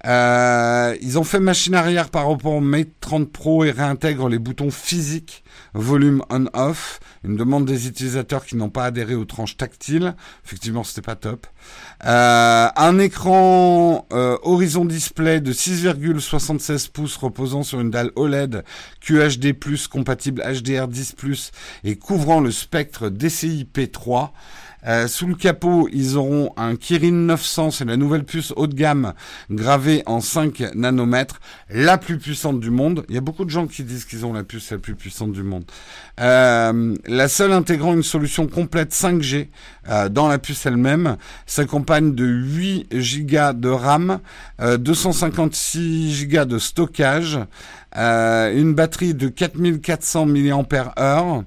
[0.06, 4.38] Euh, ils ont fait machine arrière par rapport au Mate 30 Pro et réintègrent les
[4.38, 5.42] boutons physiques
[5.74, 7.00] volume on-off.
[7.24, 10.14] Une demande des utilisateurs qui n'ont pas adhéré aux tranches tactiles.
[10.44, 11.46] Effectivement, c'était pas top.
[12.04, 18.64] Euh, un écran euh, Horizon Display de 6,76 pouces reposant sur une dalle OLED
[19.00, 19.54] QHD+,
[19.90, 21.50] compatible HDR10+,
[21.84, 24.30] et couvrant le spectre DCI P3.
[24.86, 28.74] Euh, sous le capot, ils auront un Kirin 900, c'est la nouvelle puce haut de
[28.74, 29.14] gamme
[29.50, 33.04] gravée en 5 nanomètres, la plus puissante du monde.
[33.08, 35.32] Il y a beaucoup de gens qui disent qu'ils ont la puce la plus puissante
[35.32, 35.64] du monde.
[36.20, 39.48] Euh, la seule intégrant une solution complète 5G
[39.88, 41.16] euh, dans la puce elle-même,
[41.46, 42.86] s'accompagne de 8
[43.26, 44.20] Go de RAM,
[44.60, 47.38] 256 Go de stockage,
[47.94, 51.44] une batterie de 4400 mAh.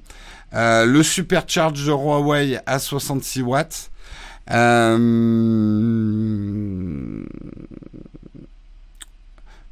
[0.53, 3.91] Euh, le supercharge de Huawei à 66 watts.
[4.51, 4.97] Euh,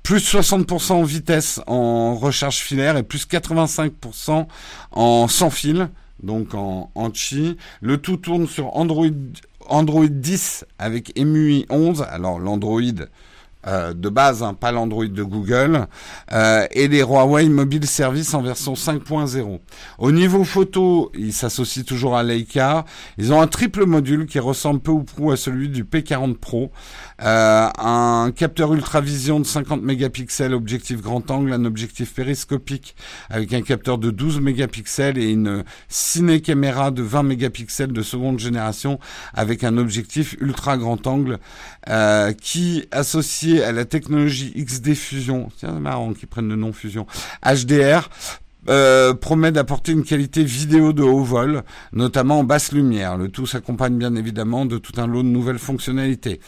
[0.04, 4.48] plus 60% en vitesse en recharge filaire et plus 85%
[4.92, 5.90] en sans fil,
[6.22, 7.58] donc en, Qi.
[7.82, 9.08] Le tout tourne sur Android,
[9.68, 12.04] Android 10 avec EMUI 11.
[12.04, 12.82] Alors l'Android
[13.68, 15.88] euh, de base, hein, pas l'Android de Google,
[16.32, 19.60] euh, et les Huawei Mobile Service en version 5.0.
[19.98, 22.86] Au niveau photo, ils s'associent toujours à Leica.
[23.18, 26.72] Ils ont un triple module qui ressemble peu ou prou à celui du P40 Pro.
[27.24, 32.96] Euh, un capteur ultra vision de 50 mégapixels, objectif grand angle, un objectif périscopique
[33.30, 38.40] avec un capteur de 12 mégapixels et une ciné caméra de 20 mégapixels de seconde
[38.40, 39.00] génération
[39.34, 41.40] avec un objectif ultra grand angle
[42.42, 47.08] qui associé à la technologie XD Fusion, c'est marrant qu'ils prennent le nom Fusion,
[47.44, 48.10] HDR,
[48.70, 51.64] euh, promet d'apporter une qualité vidéo de haut vol,
[51.94, 53.18] notamment en basse lumière.
[53.18, 56.40] Le tout s'accompagne bien évidemment de tout un lot de nouvelles fonctionnalités.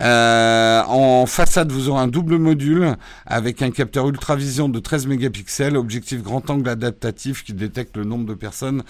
[0.00, 2.96] Euh, en façade, vous aurez un double module
[3.26, 8.26] avec un capteur ultra-vision de 13 mégapixels, objectif grand angle adaptatif qui détecte le nombre
[8.26, 8.82] de personnes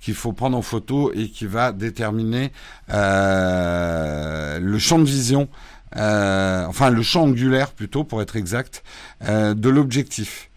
[0.00, 2.52] qu'il faut prendre en photo et qui va déterminer
[2.90, 5.48] euh, le champ de vision
[5.96, 8.82] euh, enfin le champ angulaire plutôt pour être exact,
[9.24, 10.50] euh, de l'objectif.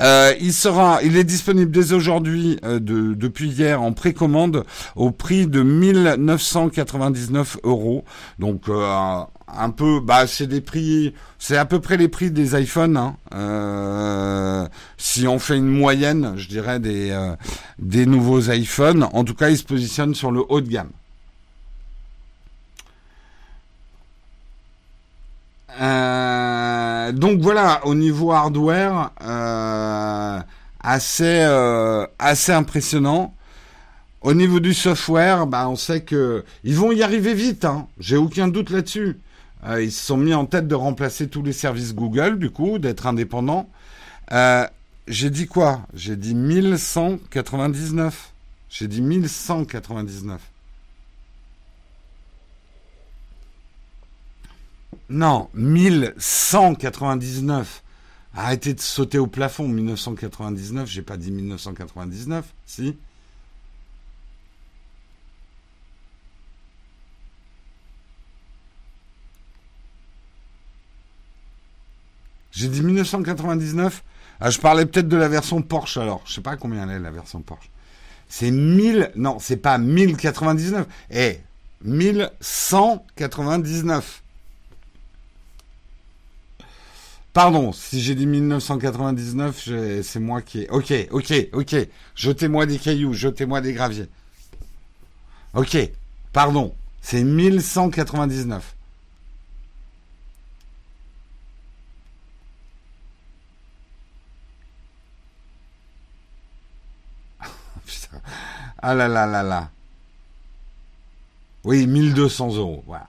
[0.00, 4.64] Euh, il sera, il est disponible dès aujourd'hui, de, depuis hier, en précommande
[4.94, 8.04] au prix de 1999 euros.
[8.38, 12.96] Donc un peu, bah c'est des prix, c'est à peu près les prix des iPhones.
[12.96, 14.68] Hein.
[14.96, 17.34] si on fait une moyenne, je dirais des
[17.80, 19.08] des nouveaux iPhones.
[19.12, 20.90] En tout cas, ils se positionnent sur le haut de gamme.
[25.80, 30.40] Euh, donc voilà, au niveau hardware, euh,
[30.80, 33.34] assez euh, assez impressionnant.
[34.22, 37.64] Au niveau du software, bah on sait que ils vont y arriver vite.
[37.64, 37.86] Hein.
[38.00, 39.20] J'ai aucun doute là-dessus.
[39.80, 43.06] ils se sont mis en tête de remplacer tous les services Google, du coup, d'être
[43.06, 43.68] indépendants.
[45.08, 45.82] J'ai dit quoi?
[45.94, 48.32] J'ai dit 1199.
[48.68, 50.40] J'ai dit 1199.
[55.10, 57.82] Non, 1199.
[58.34, 59.66] Arrêtez de sauter au plafond.
[59.68, 62.96] 1999, j'ai pas dit 1999, si
[72.50, 74.02] J'ai dit 1999
[74.40, 76.22] ah, Je parlais peut-être de la version Porsche alors.
[76.26, 77.70] Je sais pas combien elle est la version Porsche.
[78.28, 79.12] C'est 1000...
[79.14, 80.86] Non, c'est pas 1099.
[81.10, 81.38] Eh,
[81.84, 84.24] 1199.
[87.32, 89.68] Pardon, si j'ai dit 1999,
[90.02, 90.70] c'est moi qui ai...
[90.70, 91.76] Ok, ok, ok.
[92.16, 94.08] Jetez-moi des cailloux, jetez-moi des graviers.
[95.54, 95.76] Ok,
[96.32, 96.74] pardon.
[97.02, 98.74] C'est 1199.
[108.80, 109.70] Ah là là là là.
[111.64, 112.82] Oui, 1200 euros.
[112.86, 113.08] Voilà.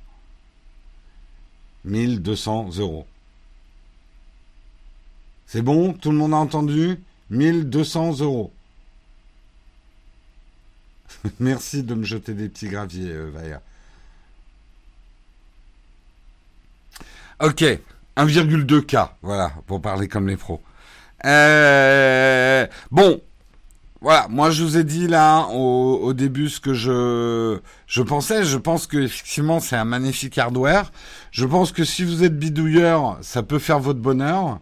[1.84, 3.06] 1200 euros.
[5.52, 5.94] C'est bon?
[5.94, 7.00] Tout le monde a entendu?
[7.32, 8.54] 1200 euros.
[11.40, 13.60] Merci de me jeter des petits graviers, euh, Vaya.
[17.42, 17.64] Ok,
[18.16, 20.62] 1,2K, voilà, pour parler comme les pros.
[21.26, 23.20] Euh, bon,
[24.02, 28.44] voilà, moi je vous ai dit là au, début ce que je, je pensais.
[28.44, 30.92] Je pense que effectivement c'est un magnifique hardware.
[31.32, 34.60] Je pense que si vous êtes bidouilleur, ça peut faire votre bonheur.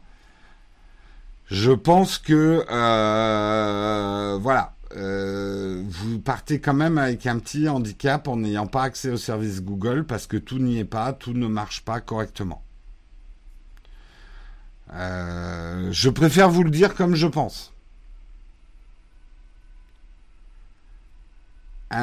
[1.50, 8.38] Je pense que euh, voilà, euh, vous partez quand même avec un petit handicap en
[8.38, 11.84] n'ayant pas accès au service Google parce que tout n'y est pas, tout ne marche
[11.86, 12.64] pas correctement.
[14.94, 17.74] Euh, je préfère vous le dire comme je pense.
[21.92, 21.98] Il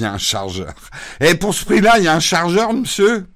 [0.00, 0.74] y a un chargeur.
[1.20, 3.26] Et pour ce prix-là, il y a un chargeur, monsieur?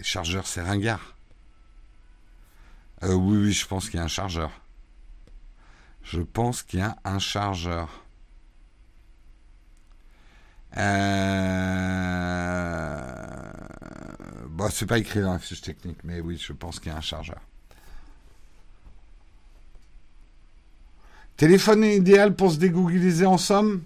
[0.00, 1.14] Les chargeurs, c'est ringard.
[3.02, 4.50] Euh, oui, oui, je pense qu'il y a un chargeur.
[6.02, 8.02] Je pense qu'il y a un chargeur.
[10.78, 12.00] Euh...
[14.46, 16.96] Bon, c'est pas écrit dans la fiche technique, mais oui, je pense qu'il y a
[16.96, 17.42] un chargeur.
[21.36, 23.82] Téléphone idéal pour se dégoogliser en somme?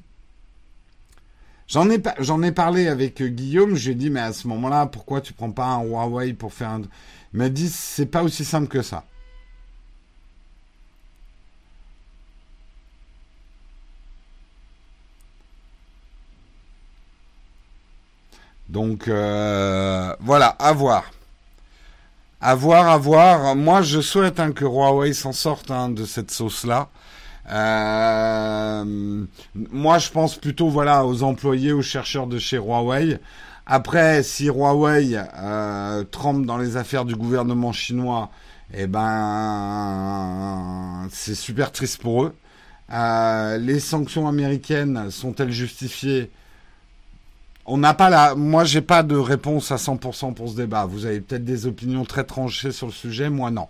[1.66, 5.32] J'en ai, parlé avec euh, Guillaume, je lui dit, mais à ce moment-là, pourquoi tu
[5.32, 6.82] prends pas un Huawei pour faire un...
[7.32, 9.04] Il m'a dit, c'est pas aussi simple que ça.
[18.68, 21.10] Donc euh, voilà, à voir.
[22.40, 23.56] À voir, à voir.
[23.56, 26.88] Moi, je souhaite hein, que Huawei s'en sorte hein, de cette sauce-là.
[27.51, 29.24] Euh,
[29.55, 33.18] moi, je pense plutôt voilà aux employés, aux chercheurs de chez Huawei.
[33.66, 38.30] Après, si Huawei euh, trempe dans les affaires du gouvernement chinois,
[38.72, 39.09] eh ben,
[41.11, 42.34] c'est super triste pour eux.
[42.92, 46.30] Euh, les sanctions américaines sont-elles justifiées?
[47.66, 48.34] On n'a pas la.
[48.34, 50.84] Moi, j'ai pas de réponse à 100% pour ce débat.
[50.84, 53.30] Vous avez peut-être des opinions très tranchées sur le sujet.
[53.30, 53.68] Moi, non.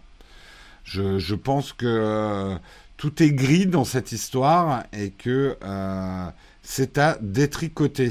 [0.85, 2.59] Je, je pense que
[2.97, 6.31] tout est gris dans cette histoire et que euh,
[6.63, 8.11] c'est à détricoter.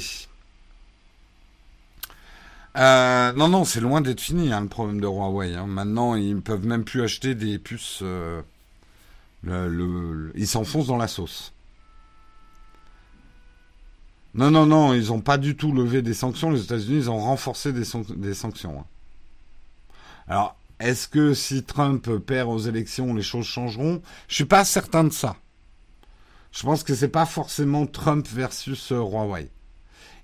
[2.75, 5.55] Euh, non, non, c'est loin d'être fini hein, le problème de Huawei.
[5.55, 5.67] Hein.
[5.67, 7.99] Maintenant, ils ne peuvent même plus acheter des puces.
[8.01, 8.41] Euh,
[10.35, 11.53] ils s'enfoncent dans la sauce.
[14.35, 16.49] Non, non, non, ils n'ont pas du tout levé des sanctions.
[16.49, 17.83] Les États-Unis, ils ont renforcé des,
[18.33, 18.79] sanctions.
[18.79, 18.85] Hein.
[20.27, 24.01] Alors, est-ce que si Trump perd aux élections, les choses changeront?
[24.27, 25.37] Je suis pas certain de ça.
[26.51, 29.49] Je pense que c'est pas forcément Trump versus euh, Huawei.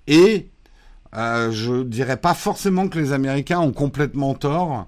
[0.06, 0.50] Et
[1.16, 4.86] euh, je dirais pas forcément que les Américains ont complètement tort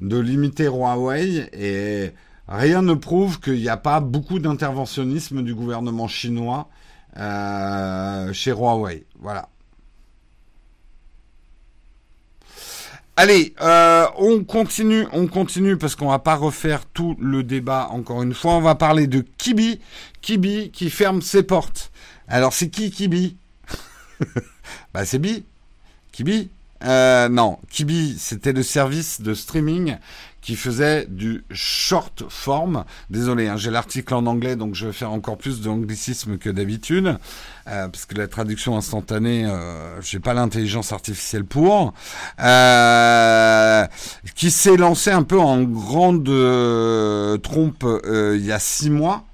[0.00, 2.10] de limiter Huawei et
[2.48, 6.68] rien ne prouve qu'il n'y a pas beaucoup d'interventionnisme du gouvernement chinois
[7.16, 9.06] euh, chez Huawei.
[9.20, 9.48] Voilà.
[13.14, 18.22] Allez, euh, on continue, on continue parce qu'on va pas refaire tout le débat encore
[18.22, 18.54] une fois.
[18.54, 19.80] On va parler de Kibi,
[20.22, 21.92] Kibi qui ferme ses portes.
[22.26, 23.36] Alors c'est qui Kibi?
[24.94, 25.44] Bah c'est Bi,
[26.12, 26.48] Kibi?
[26.84, 29.96] Euh, non, Kibi, c'était le service de streaming
[30.42, 32.84] qui faisait du short form.
[33.08, 37.16] Désolé, hein, j'ai l'article en anglais, donc je vais faire encore plus d'anglicisme que d'habitude,
[37.68, 41.94] euh, parce que la traduction instantanée, euh, j'ai pas l'intelligence artificielle pour.
[42.40, 43.86] Euh,
[44.34, 49.24] qui s'est lancé un peu en grande euh, trompe euh, il y a six mois.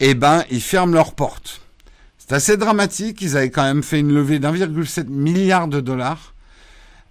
[0.00, 1.62] Eh ben, ils ferment leurs portes.
[2.18, 3.22] C'est assez dramatique.
[3.22, 6.33] Ils avaient quand même fait une levée d'1,7 milliard de dollars.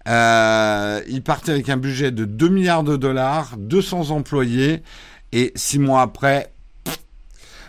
[0.07, 4.83] Euh, il partait avec un budget de 2 milliards de dollars, 200 employés,
[5.31, 6.51] et six mois après.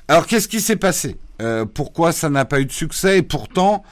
[0.08, 1.16] Alors qu'est-ce qui s'est passé?
[1.40, 3.18] Euh, Pourquoi ça n'a pas eu de succès?
[3.18, 3.82] Et pourtant,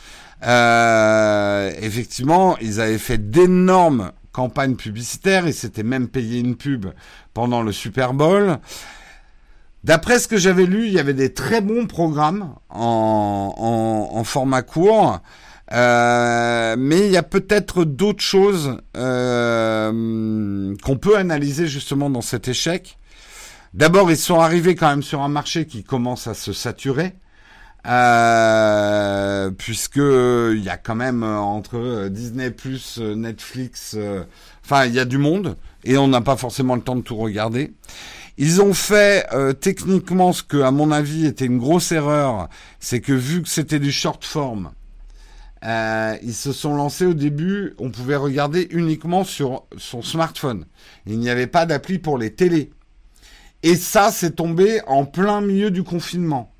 [0.45, 5.47] euh, effectivement, ils avaient fait d'énormes campagnes publicitaires.
[5.47, 6.87] Ils s'étaient même payé une pub
[7.33, 8.59] pendant le Super Bowl.
[9.85, 15.21] D'après ce que j'avais lu, il y avait des très bons programmes en, format court.
[15.73, 22.49] Euh, mais il y a peut-être d'autres choses euh, qu'on peut analyser justement dans cet
[22.49, 22.99] échec.
[23.73, 27.15] D'abord, ils sont arrivés quand même sur un marché qui commence à se saturer.
[27.85, 33.97] Euh, puisque il y a quand même entre Disney plus Netflix,
[34.65, 37.17] enfin il y a du monde et on n'a pas forcément le temps de tout
[37.17, 37.73] regarder.
[38.39, 39.27] Ils ont fait
[39.61, 42.49] techniquement ce que, à mon avis, était une grosse erreur,
[42.79, 44.71] c'est que vu que c'était du short form,
[45.65, 50.67] euh, ils se sont lancés au début, on pouvait regarder uniquement sur son smartphone.
[51.07, 52.73] Il n'y avait pas d'appli pour les télés.
[53.63, 56.53] Et ça, c'est tombé en plein milieu du confinement.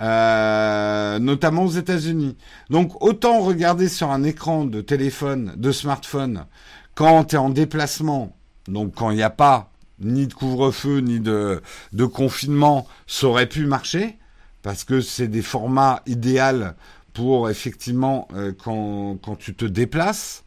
[0.00, 2.36] Euh, notamment aux États-Unis.
[2.70, 6.46] Donc autant regarder sur un écran de téléphone, de smartphone,
[6.94, 8.34] quand tu es en déplacement,
[8.68, 9.70] donc quand il n'y a pas
[10.00, 11.60] ni de couvre-feu, ni de,
[11.92, 14.18] de confinement, ça aurait pu marcher,
[14.62, 16.72] parce que c'est des formats idéaux
[17.12, 20.44] pour effectivement euh, quand, quand, tu te déplaces.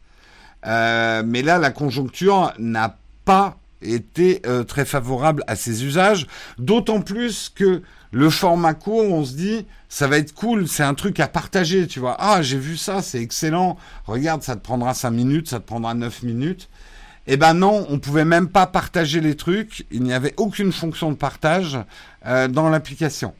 [0.66, 6.26] Euh, mais là, la conjoncture n'a pas été euh, très favorable à ces usages,
[6.58, 10.94] d'autant plus que le format court, on se dit, ça va être cool, c'est un
[10.94, 12.16] truc à partager, tu vois.
[12.18, 13.76] Ah, j'ai vu ça, c'est excellent.
[14.06, 16.68] Regarde, ça te prendra 5 minutes, ça te prendra 9 minutes.
[17.28, 19.84] Eh ben non, on pouvait même pas partager les trucs.
[19.90, 21.76] Il n'y avait aucune fonction de partage
[22.24, 23.34] dans l'application.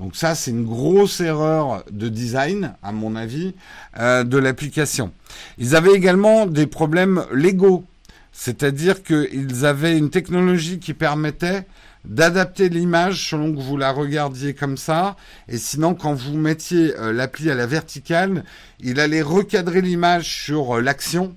[0.00, 3.54] Donc ça, c'est une grosse erreur de design, à mon avis,
[3.98, 5.12] euh, de l'application.
[5.58, 7.84] Ils avaient également des problèmes légaux,
[8.32, 11.66] c'est-à-dire qu'ils avaient une technologie qui permettait
[12.06, 15.16] d'adapter l'image selon que vous la regardiez comme ça,
[15.48, 18.44] et sinon quand vous mettiez euh, l'appli à la verticale,
[18.80, 21.36] il allait recadrer l'image sur euh, l'action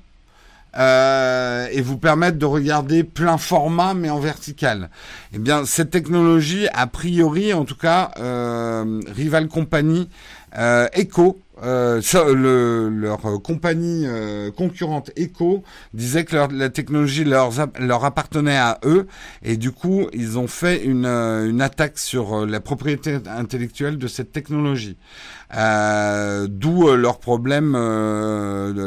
[0.78, 4.90] euh, et vous permettre de regarder plein format mais en vertical.
[5.34, 10.10] Eh bien, cette technologie, a priori, en tout cas, euh, Rival Company,
[10.58, 12.02] euh, Echo, euh,
[12.34, 19.08] le, leur compagnie euh, concurrente Echo disait que la technologie leur, appartenait à eux
[19.44, 24.08] et du coup ils ont fait une, euh, attaque sur euh, la propriété intellectuelle de
[24.08, 24.98] cette technologie.
[25.56, 27.78] Euh, D'où leur problème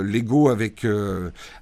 [0.02, 0.84] légaux avec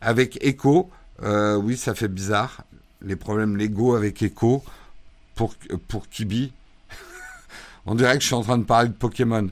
[0.01, 0.91] avec Echo.
[1.23, 2.65] oui, ça fait bizarre.
[3.03, 4.65] Les problèmes légaux avec Echo
[5.35, 5.55] pour
[5.89, 6.53] pour Kibi.
[7.87, 9.49] On dirait que je suis en train de parler de Pokémon.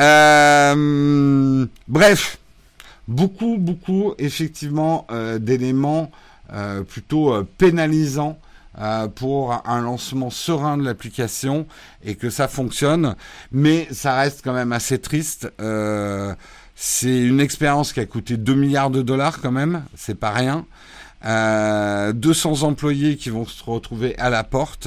[0.00, 2.38] Euh, bref,
[3.06, 6.10] beaucoup, beaucoup, effectivement, euh, d'éléments
[6.52, 8.38] euh, plutôt pénalisants
[9.16, 11.66] pour un lancement serein de l'application
[12.04, 13.16] et que ça fonctionne.
[13.50, 15.52] Mais ça reste quand même assez triste.
[16.76, 20.64] C'est une expérience qui a coûté 2 milliards de dollars quand même, c'est pas rien.
[21.24, 24.86] Euh, 200 employés qui vont se retrouver à la porte.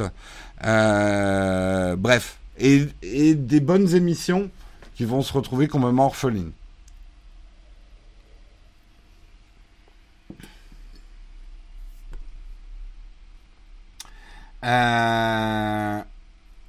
[0.64, 4.50] Bref, et, des bonnes émissions
[4.96, 6.52] qui vont se retrouver complètement orphelines.
[14.64, 16.02] Euh,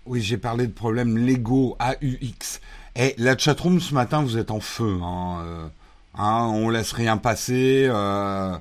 [0.07, 2.61] oui, j'ai parlé de problèmes légaux AUX.
[2.97, 4.99] Et la chatroom ce matin, vous êtes en feu.
[5.03, 5.69] Hein, euh,
[6.15, 7.87] hein, on laisse rien passer.
[7.89, 8.57] Euh,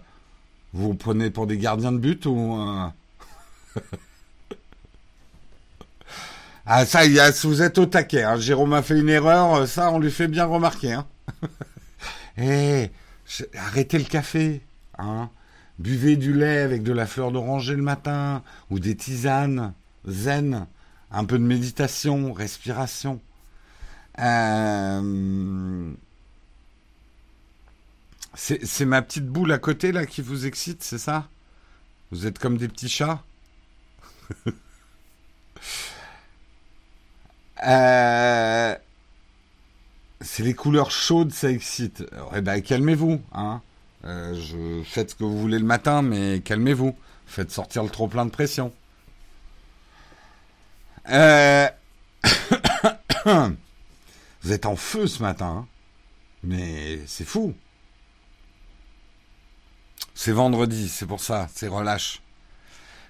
[0.73, 3.81] vous vous prenez pour des gardiens de but ou euh?
[6.73, 8.23] Ah, ça, y a, vous êtes au taquet.
[8.23, 8.37] Hein.
[8.37, 10.93] Jérôme a fait une erreur, ça, on lui fait bien remarquer.
[10.93, 11.05] Hein.
[12.37, 12.89] Eh,
[13.57, 14.61] arrêtez le café.
[14.97, 15.29] Hein.
[15.79, 19.73] Buvez du lait avec de la fleur d'oranger le matin, ou des tisanes,
[20.07, 20.65] zen,
[21.11, 23.19] un peu de méditation, respiration.
[24.19, 25.91] Euh...
[28.33, 31.27] C'est ma petite boule à côté, là, qui vous excite, c'est ça?
[32.11, 33.21] Vous êtes comme des petits chats?
[37.63, 38.75] Euh,
[40.21, 42.03] c'est les couleurs chaudes, ça excite.
[42.35, 43.61] Eh ben, calmez-vous, hein.
[44.03, 46.95] Euh, je faites ce que vous voulez le matin, mais calmez-vous.
[47.27, 48.73] Faites sortir le trop plein de pression.
[51.09, 51.67] Euh...
[53.25, 55.67] vous êtes en feu ce matin, hein.
[56.43, 57.53] mais c'est fou.
[60.13, 62.21] C'est vendredi, c'est pour ça, c'est relâche.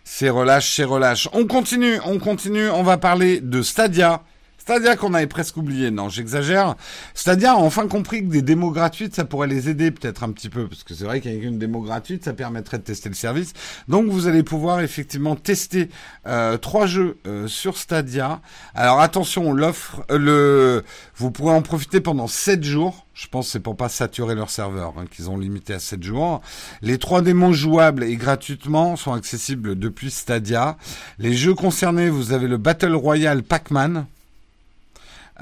[0.04, 1.30] C'est relâche, c'est relâche.
[1.34, 4.24] On continue, on continue, on va parler de Stadia.
[4.62, 6.76] Stadia qu'on avait presque oublié, non, j'exagère.
[7.16, 10.50] Stadia a enfin compris que des démos gratuites, ça pourrait les aider peut-être un petit
[10.50, 13.54] peu, parce que c'est vrai qu'avec une démo gratuite, ça permettrait de tester le service.
[13.88, 15.90] Donc vous allez pouvoir effectivement tester
[16.28, 18.40] euh, trois jeux euh, sur Stadia.
[18.76, 20.84] Alors attention, l'offre, euh, le,
[21.16, 23.08] vous pourrez en profiter pendant 7 jours.
[23.16, 26.04] Je pense que c'est pour pas saturer leur serveur hein, qu'ils ont limité à 7
[26.04, 26.40] jours.
[26.84, 30.78] Les trois démos jouables et gratuitement sont accessibles depuis Stadia.
[31.18, 34.06] Les jeux concernés, vous avez le Battle Royale Pac-Man.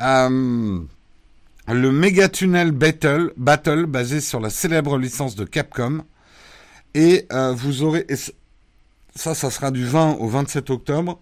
[0.01, 0.79] Euh,
[1.67, 6.03] le Mega Tunnel Battle, Battle, basé sur la célèbre licence de Capcom.
[6.93, 8.07] Et euh, vous aurez,
[9.15, 11.19] ça, ça sera du 20 au 27 octobre,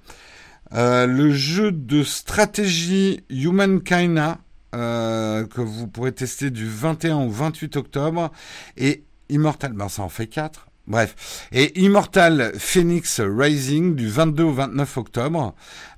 [0.73, 4.37] euh, le jeu de stratégie Humankind
[4.75, 8.31] euh, que vous pourrez tester du 21 au 28 octobre.
[8.75, 10.66] Et Immortal, ben ça en fait 4.
[10.87, 11.49] Bref.
[11.51, 15.53] Et Immortal Phoenix Rising du 22 au 29 octobre.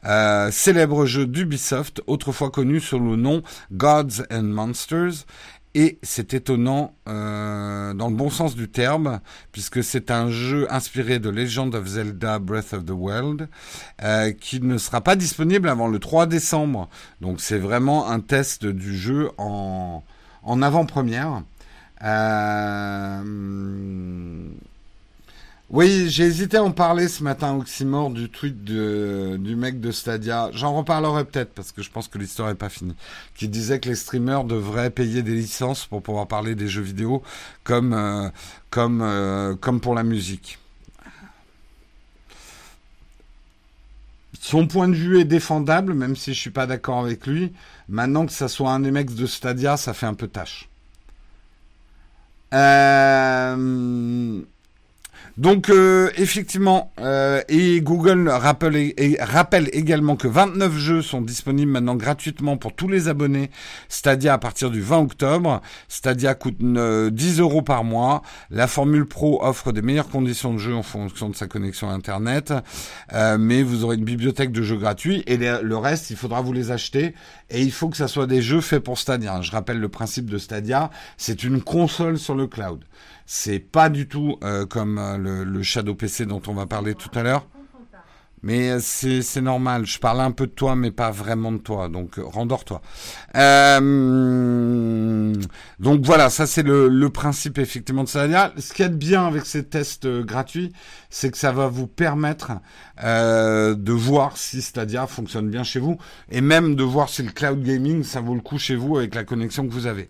[0.05, 5.25] Euh, célèbre jeu d'Ubisoft, autrefois connu sous le nom Gods and Monsters.
[5.75, 9.19] Et c'est étonnant euh, dans le bon sens du terme,
[9.51, 13.47] puisque c'est un jeu inspiré de Legend of Zelda Breath of the Wild,
[14.01, 16.89] euh, qui ne sera pas disponible avant le 3 décembre.
[17.21, 20.03] Donc c'est vraiment un test du jeu en,
[20.41, 21.43] en avant-première.
[22.03, 23.21] Euh,
[25.72, 30.49] oui, j'ai hésité à en parler ce matin, Oxymore, du tweet du mec de Stadia.
[30.53, 32.95] J'en reparlerai peut-être parce que je pense que l'histoire n'est pas finie.
[33.36, 37.22] Qui disait que les streamers devraient payer des licences pour pouvoir parler des jeux vidéo
[37.63, 38.30] comme, euh,
[38.78, 40.57] euh, pour la musique.
[44.41, 47.53] son point de vue est défendable, même si je suis pas d'accord avec lui.
[47.88, 50.70] Maintenant que ça soit un des mecs de Stadia, ça fait un peu tâche.
[52.53, 54.41] Euh,
[55.39, 62.57] donc euh, effectivement, euh, et Google rappelle, également que 29 jeux sont disponibles maintenant gratuitement
[62.57, 63.49] pour tous les abonnés
[63.87, 65.61] Stadia à partir du 20 octobre.
[65.87, 67.09] Stadia coûte 10 euh,
[67.39, 68.21] euros par mois.
[68.49, 72.53] La Formule Pro offre des meilleures conditions de jeu en fonction de sa connexion Internet,
[73.39, 76.71] mais vous aurez une bibliothèque de jeux gratuits et le reste, il faudra vous les
[76.71, 77.15] acheter
[77.49, 79.39] et il faut que ça soit des jeux faits pour Stadia.
[79.41, 82.83] Je rappelle le principe de Stadia, c'est une console sur le cloud.
[83.32, 87.11] C'est pas du tout euh, comme euh, le, Shadow PC dont on va parler tout
[87.13, 87.45] à l'heure.
[88.41, 89.86] Mais euh, c'est normal.
[89.86, 91.89] Je parle un peu de toi, mais pas vraiment de toi.
[91.89, 92.82] Donc, rendors-toi.
[95.80, 98.51] donc voilà, ça c'est le, le, principe effectivement de Stadia.
[98.57, 100.73] Ce qui est bien avec ces tests gratuits,
[101.11, 102.53] c'est que ça va vous permettre
[102.97, 105.99] de voir si Stadia fonctionne bien chez vous,
[106.32, 109.13] et même de voir si le cloud gaming ça vaut le coup chez vous avec
[109.13, 110.09] la connexion que vous avez.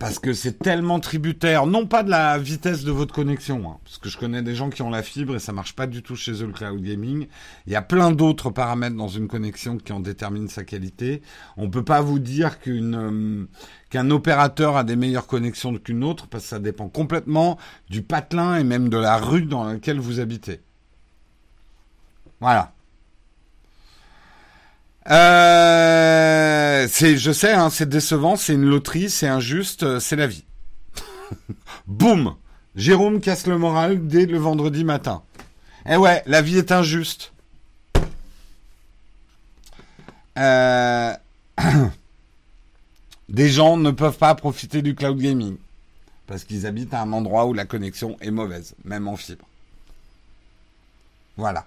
[0.00, 3.98] Parce que c'est tellement tributaire, non pas de la vitesse de votre connexion, hein, parce
[3.98, 6.16] que je connais des gens qui ont la fibre et ça marche pas du tout
[6.16, 7.26] chez eux le cloud gaming.
[7.66, 11.20] Il y a plein d'autres paramètres dans une connexion qui en déterminent sa qualité.
[11.58, 13.46] On peut pas vous dire qu'une euh,
[13.90, 17.58] qu'un opérateur a des meilleures connexions qu'une autre parce que ça dépend complètement
[17.90, 20.62] du patelin et même de la rue dans laquelle vous habitez.
[22.40, 22.72] Voilà.
[25.10, 25.59] Euh,
[27.00, 30.44] je sais, hein, c'est décevant, c'est une loterie, c'est injuste, euh, c'est la vie.
[31.86, 32.34] Boum
[32.76, 35.22] Jérôme casse le moral dès le vendredi matin.
[35.88, 37.32] Eh ouais, la vie est injuste.
[40.38, 41.14] Euh...
[43.28, 45.56] Des gens ne peuvent pas profiter du cloud gaming
[46.26, 49.46] parce qu'ils habitent à un endroit où la connexion est mauvaise, même en fibre.
[51.36, 51.66] Voilà.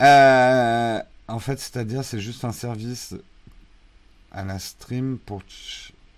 [0.00, 1.00] Euh...
[1.26, 3.14] En fait, c'est-à-dire, c'est juste un service
[4.32, 5.42] à la stream pour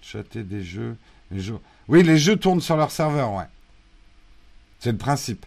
[0.02, 0.96] chatter des jeux.
[1.88, 3.44] Oui, les jeux tournent sur leur serveur, ouais.
[4.80, 5.46] C'est le principe.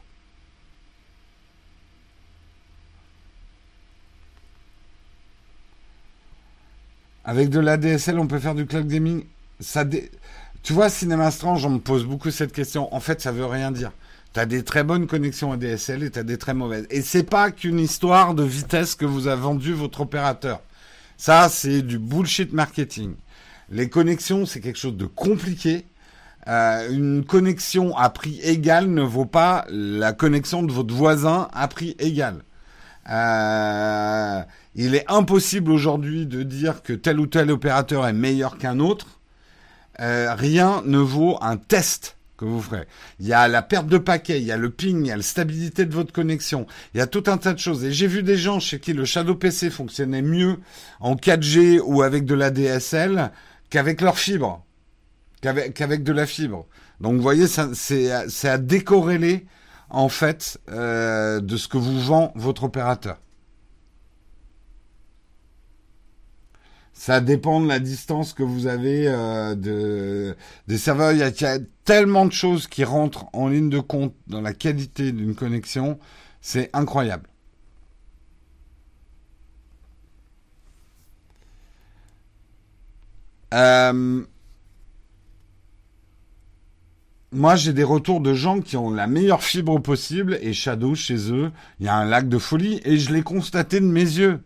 [7.26, 9.24] Avec de l'ADSL, on peut faire du cloud gaming.
[9.60, 12.94] Ça Tu vois, Cinéma Strange, on me pose beaucoup cette question.
[12.94, 13.92] En fait, ça veut rien dire.
[14.34, 16.88] T'as des très bonnes connexions ADSL et t'as des très mauvaises.
[16.90, 20.60] Et c'est pas qu'une histoire de vitesse que vous a vendu votre opérateur.
[21.26, 23.16] Ça, c'est du bullshit marketing.
[23.70, 25.86] Les connexions, c'est quelque chose de compliqué.
[26.50, 31.70] Euh, une connexion à prix égal ne vaut pas la connexion de votre voisin à
[31.70, 32.44] prix égal.
[33.10, 34.42] Euh,
[34.76, 39.22] il est impossible aujourd'hui de dire que tel ou tel opérateur est meilleur qu'un autre.
[40.02, 42.86] Euh, rien ne vaut un test vous ferez.
[43.20, 45.18] Il y a la perte de paquet, il y a le ping, il y a
[45.18, 47.84] la stabilité de votre connexion, il y a tout un tas de choses.
[47.84, 50.58] Et j'ai vu des gens chez qui le Shadow PC fonctionnait mieux
[51.00, 53.32] en 4G ou avec de la DSL
[53.70, 54.66] qu'avec leur fibre,
[55.42, 56.68] qu'avec, de la fibre.
[57.02, 59.46] Donc vous voyez, c'est, à décorréler
[59.90, 63.20] en fait euh, de ce que vous vend votre opérateur.
[66.94, 70.38] Ça dépend de la distance que vous avez euh, de,
[70.68, 71.12] des serveurs.
[71.12, 75.12] Il y, a, tellement de choses qui rentrent en ligne de compte dans la qualité
[75.12, 76.00] d'une connexion.
[76.40, 77.28] C'est incroyable.
[83.54, 84.24] Euh,
[87.32, 91.32] moi, j'ai des retours de gens qui ont la meilleure fibre possible et Shadow chez
[91.32, 94.40] eux, il y a un lac de folie et je l'ai constaté de mes yeux.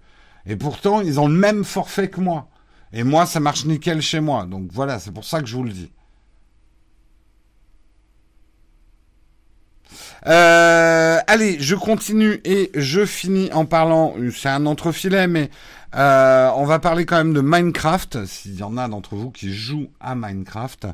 [0.48, 2.50] Et pourtant, ils ont le même forfait que moi.
[2.93, 4.45] Et moi, ça marche nickel chez moi.
[4.45, 5.91] Donc voilà, c'est pour ça que je vous le dis.
[10.26, 15.50] Euh, allez, je continue et je finis en parlant, c'est un entrefilet, mais
[15.96, 18.26] euh, on va parler quand même de Minecraft.
[18.26, 20.88] S'il y en a d'entre vous qui jouent à Minecraft,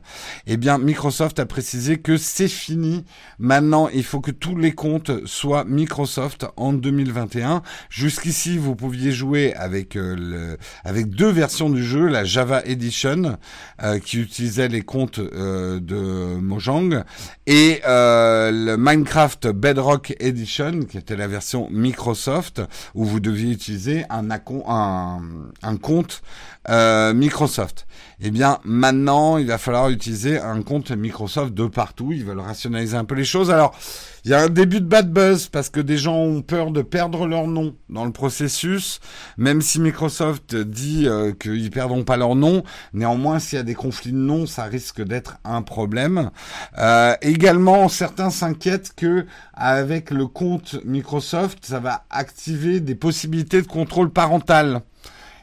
[0.45, 3.03] eh bien Microsoft a précisé que c'est fini.
[3.39, 7.63] Maintenant, il faut que tous les comptes soient Microsoft en 2021.
[7.89, 13.37] Jusqu'ici, vous pouviez jouer avec euh, le, avec deux versions du jeu, la Java Edition
[13.81, 17.03] euh, qui utilisait les comptes de Mojang
[17.47, 22.61] et le Minecraft Bedrock Edition qui était la version Microsoft
[22.93, 26.21] où vous deviez utiliser un, un un, compte
[26.69, 27.85] euh, Microsoft.
[28.25, 32.13] Eh bien, maintenant, il va falloir utiliser un compte Microsoft de partout.
[32.13, 33.51] Ils veulent rationaliser un peu les choses.
[33.51, 33.75] Alors,
[34.23, 36.81] Il y a un début de bad buzz parce que des gens ont peur de
[36.81, 39.01] perdre leur nom dans le processus,
[39.35, 42.63] même si Microsoft dit euh, qu'ils perdront pas leur nom.
[42.93, 46.31] Néanmoins, s'il y a des conflits de noms, ça risque d'être un problème.
[46.77, 53.67] Euh, également, certains s'inquiètent que avec le compte Microsoft, ça va activer des possibilités de
[53.67, 54.83] contrôle parental.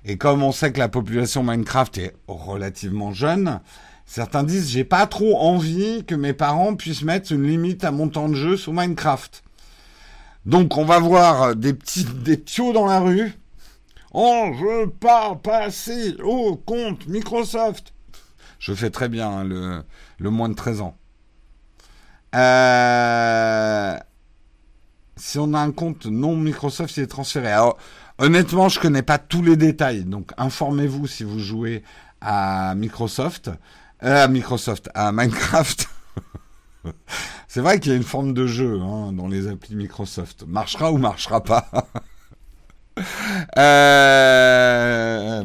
[0.05, 3.61] Et comme on sait que la population Minecraft est relativement jeune,
[4.07, 8.09] certains disent j'ai pas trop envie que mes parents puissent mettre une limite à mon
[8.09, 9.43] temps de jeu sur Minecraft.
[10.47, 12.43] Donc on va voir des petits des
[12.73, 13.33] dans la rue.
[14.13, 17.93] Oh, je pas passer au compte Microsoft.
[18.59, 19.85] Je fais très bien hein, le,
[20.19, 20.97] le moins de 13 ans.
[22.35, 23.97] Euh,
[25.17, 27.53] si on a un compte non Microsoft, il est transféré.
[27.53, 27.79] Alors,
[28.21, 31.83] Honnêtement, je connais pas tous les détails, donc informez-vous si vous jouez
[32.21, 33.51] à Microsoft,
[34.03, 35.89] euh, à Microsoft, à Minecraft.
[37.49, 40.45] C'est vrai qu'il y a une forme de jeu hein, dans les applis Microsoft.
[40.47, 41.71] Marchera ou marchera pas.
[43.57, 45.45] euh...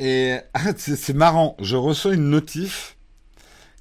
[0.00, 0.36] Et
[0.76, 2.98] c'est marrant, je reçois une notif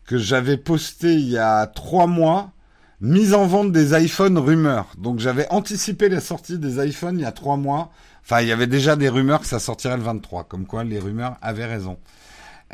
[0.05, 2.53] que j'avais postée il y a trois mois
[3.02, 4.93] Mise en vente des iPhones rumeurs.
[4.97, 7.91] Donc j'avais anticipé la sortie des iPhones il y a trois mois.
[8.24, 10.43] Enfin, il y avait déjà des rumeurs que ça sortirait le 23.
[10.43, 11.97] Comme quoi, les rumeurs avaient raison.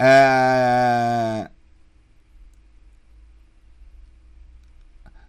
[0.01, 1.43] Euh...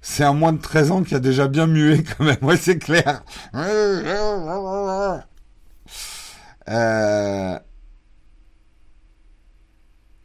[0.01, 2.39] C'est un moins de 13 ans qui a déjà bien mué quand même.
[2.43, 3.23] Ouais, c'est clair.
[6.69, 7.59] Euh...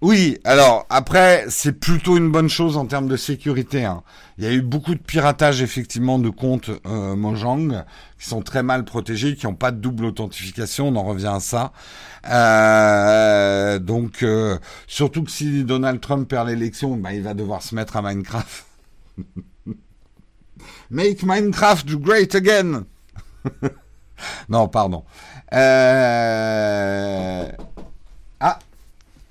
[0.04, 3.86] Oui, alors après, c'est plutôt une bonne chose en termes de sécurité.
[3.86, 4.04] Hein.
[4.38, 7.86] Il y a eu beaucoup de piratage effectivement de comptes euh, Mojang
[8.20, 10.90] qui sont très mal protégés, qui n'ont pas de double authentification.
[10.90, 11.72] On en revient à ça.
[12.28, 17.74] Euh, donc, euh, surtout que si Donald Trump perd l'élection, bah, il va devoir se
[17.74, 18.66] mettre à Minecraft.
[20.90, 22.84] Make Minecraft great again.
[24.50, 25.06] non, pardon.
[25.54, 27.48] Euh...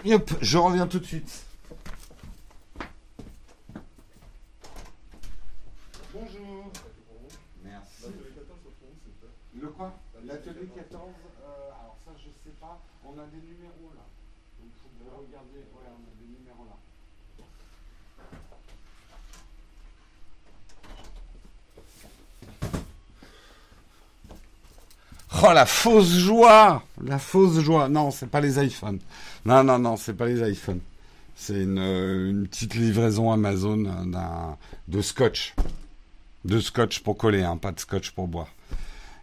[0.05, 1.45] Yop, je reviens tout de suite.
[6.13, 6.73] Bonjour.
[7.63, 8.07] Merci.
[9.55, 9.95] Le quoi?
[10.25, 12.81] L'atelier 14, euh, alors ça je sais pas.
[13.05, 14.03] On a des numéros là.
[14.59, 15.59] Donc vous devez regarder.
[15.59, 16.77] Ouais, on a des numéros là.
[25.45, 29.01] Oh la fausse joie La fausse joie Non, c'est pas les iPhones.
[29.45, 30.79] Non, non, non, c'est pas les iPhones.
[31.35, 35.55] C'est une, euh, petite livraison Amazon d'un, de scotch.
[36.45, 38.47] De scotch pour coller, hein, pas de scotch pour boire.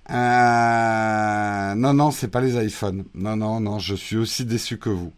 [0.10, 3.06] Euh, non, non, c'est pas les iPhones.
[3.14, 5.14] Non, non, non, je suis aussi déçu que vous.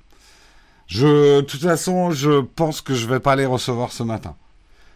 [0.85, 4.35] Je, de toute façon, je pense que je vais pas les recevoir ce matin.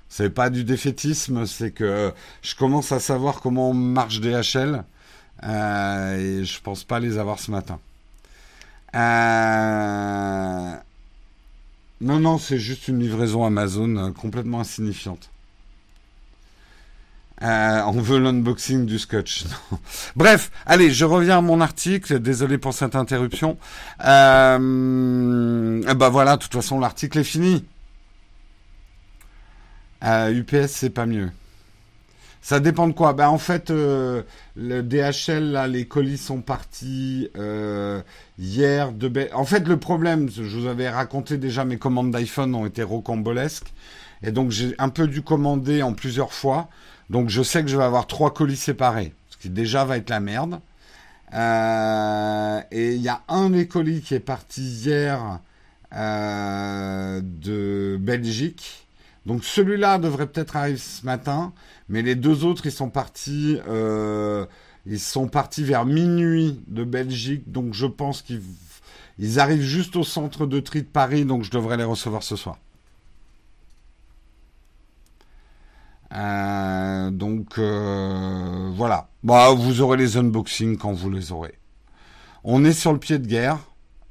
[0.08, 4.84] C'est pas du défaitisme, c'est que je commence à savoir comment marche DHL
[5.44, 7.80] euh, et je pense pas les avoir ce matin.
[8.96, 10.76] Euh...
[12.02, 15.30] Non, non, c'est juste une livraison Amazon euh, complètement insignifiante.
[17.42, 19.46] On veut l'unboxing du scotch.
[20.16, 22.20] Bref, allez, je reviens à mon article.
[22.20, 23.58] Désolé pour cette interruption.
[24.00, 24.58] Bah
[26.10, 27.64] voilà, de toute façon, l'article est fini.
[30.02, 31.30] UPS, c'est pas mieux.
[32.46, 33.14] Ça dépend de quoi.
[33.14, 34.22] Ben, en fait, euh,
[34.56, 38.04] le DHL, là, les colis sont partis euh,
[38.38, 38.92] hier.
[38.92, 42.84] De En fait, le problème, je vous avais raconté déjà, mes commandes d'iPhone ont été
[42.84, 43.74] rocambolesques.
[44.22, 46.70] Et donc, j'ai un peu dû commander en plusieurs fois.
[47.10, 49.12] Donc, je sais que je vais avoir trois colis séparés.
[49.30, 50.60] Ce qui déjà va être la merde.
[51.34, 55.40] Euh, et il y a un des colis qui est parti hier
[55.96, 58.85] euh, de Belgique
[59.26, 61.54] donc celui-là devrait peut-être arriver ce matin,
[61.90, 64.46] mais les deux autres, ils sont partis, euh,
[64.86, 70.46] ils sont partis vers minuit de Belgique, donc je pense qu'ils arrivent juste au centre
[70.46, 72.58] de tri de Paris, donc je devrais les recevoir ce soir.
[76.14, 79.10] Euh, donc euh, voilà.
[79.24, 81.58] Bah, vous aurez les unboxings quand vous les aurez.
[82.44, 83.58] On est sur le pied de guerre.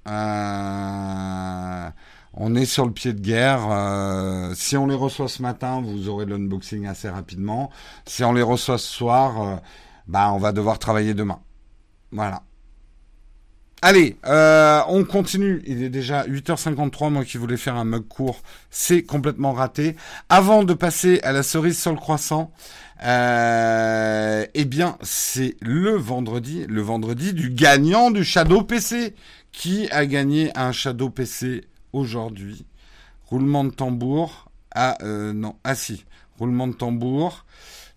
[0.09, 1.89] Euh,
[2.37, 3.67] on est sur le pied de guerre.
[3.71, 7.71] Euh, si on les reçoit ce matin, vous aurez l'unboxing assez rapidement.
[8.07, 9.57] Si on les reçoit ce soir, euh,
[10.09, 11.41] bah, on va devoir travailler demain.
[12.11, 12.43] Voilà.
[13.83, 15.63] Allez, euh, on continue.
[15.67, 19.95] Il est déjà 8h53, moi qui voulais faire un mug court, c'est complètement raté.
[20.29, 22.51] Avant de passer à la cerise sur le croissant,
[23.03, 29.15] eh bien, c'est le vendredi, le vendredi du gagnant du Shadow PC.
[29.53, 31.63] Qui a gagné un Shadow PC
[31.95, 32.67] aujourd'hui.
[33.27, 34.51] Roulement de tambour.
[34.75, 36.05] Ah non, ah si,
[36.39, 37.45] roulement de tambour.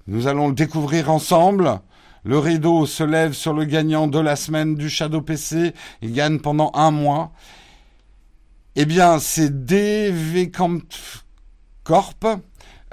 [0.08, 1.82] Nous allons le découvrir ensemble.
[2.24, 5.74] Le rideau se lève sur le gagnant de la semaine du Shadow PC.
[6.02, 7.32] Il gagne pendant un mois.
[8.76, 10.82] Eh bien, c'est DV Camp
[11.84, 12.26] Corp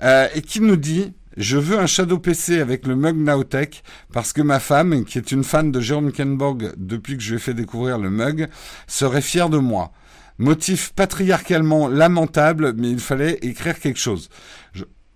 [0.02, 3.82] euh, et qui nous dit je veux un Shadow PC avec le mug Nowtech
[4.12, 7.36] parce que ma femme, qui est une fan de Jérôme Kenborg depuis que je lui
[7.36, 8.48] ai fait découvrir le mug,
[8.86, 9.90] serait fière de moi.
[10.38, 14.28] Motif patriarcalement lamentable, mais il fallait écrire quelque chose.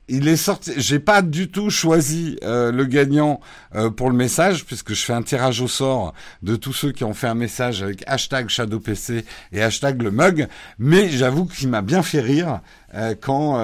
[0.09, 0.73] il est sorti.
[0.77, 3.41] J'ai pas du tout choisi euh, le gagnant
[3.75, 7.05] euh, pour le message puisque je fais un tirage au sort de tous ceux qui
[7.05, 10.47] ont fait un message avec hashtag ShadowPC et hashtag le mug.
[10.79, 12.61] Mais j'avoue qu'il m'a bien fait rire
[12.95, 13.59] euh, quand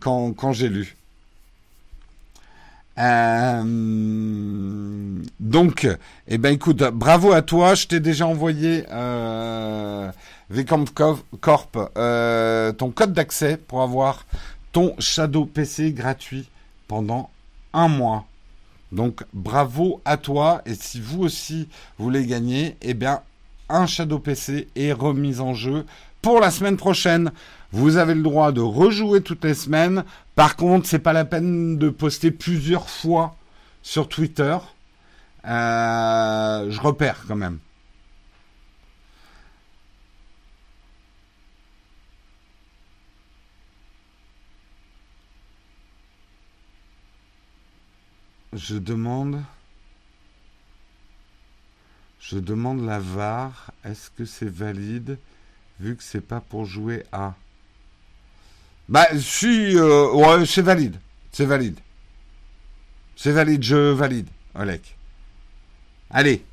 [0.00, 0.96] quand quand j'ai lu.
[2.98, 3.62] Euh,
[5.40, 5.88] donc,
[6.28, 7.74] eh ben écoute, bravo à toi.
[7.74, 10.10] Je t'ai déjà envoyé euh,
[11.40, 14.26] Corp euh, ton code d'accès pour avoir
[14.72, 16.48] ton Shadow PC gratuit
[16.88, 17.30] pendant
[17.72, 18.26] un mois.
[18.90, 21.68] Donc bravo à toi et si vous aussi
[21.98, 23.22] voulez gagner, eh bien
[23.70, 25.86] un Shadow PC est remis en jeu
[26.20, 27.32] pour la semaine prochaine.
[27.72, 30.04] Vous avez le droit de rejouer toutes les semaines.
[30.34, 33.36] Par contre, c'est pas la peine de poster plusieurs fois
[33.82, 34.56] sur Twitter.
[35.44, 37.58] Euh, je repère quand même.
[48.54, 49.42] Je demande.
[52.20, 53.72] Je demande la VAR.
[53.84, 55.18] Est-ce que c'est valide
[55.80, 57.34] vu que c'est pas pour jouer à?
[58.92, 61.00] Bah, si, euh, ouais, c'est valide.
[61.32, 61.80] C'est valide.
[63.16, 64.98] C'est valide, je valide, Olek.
[66.10, 66.44] Allez.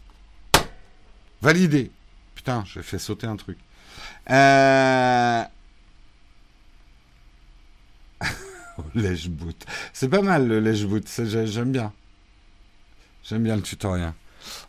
[1.41, 1.91] Validé.
[2.35, 3.57] Putain, j'ai fait sauter un truc.
[4.29, 5.43] Euh...
[8.95, 9.65] lèche-boot.
[9.91, 11.91] C'est pas mal le lèche-boot, j'aime bien.
[13.21, 14.13] J'aime bien le tutoriel.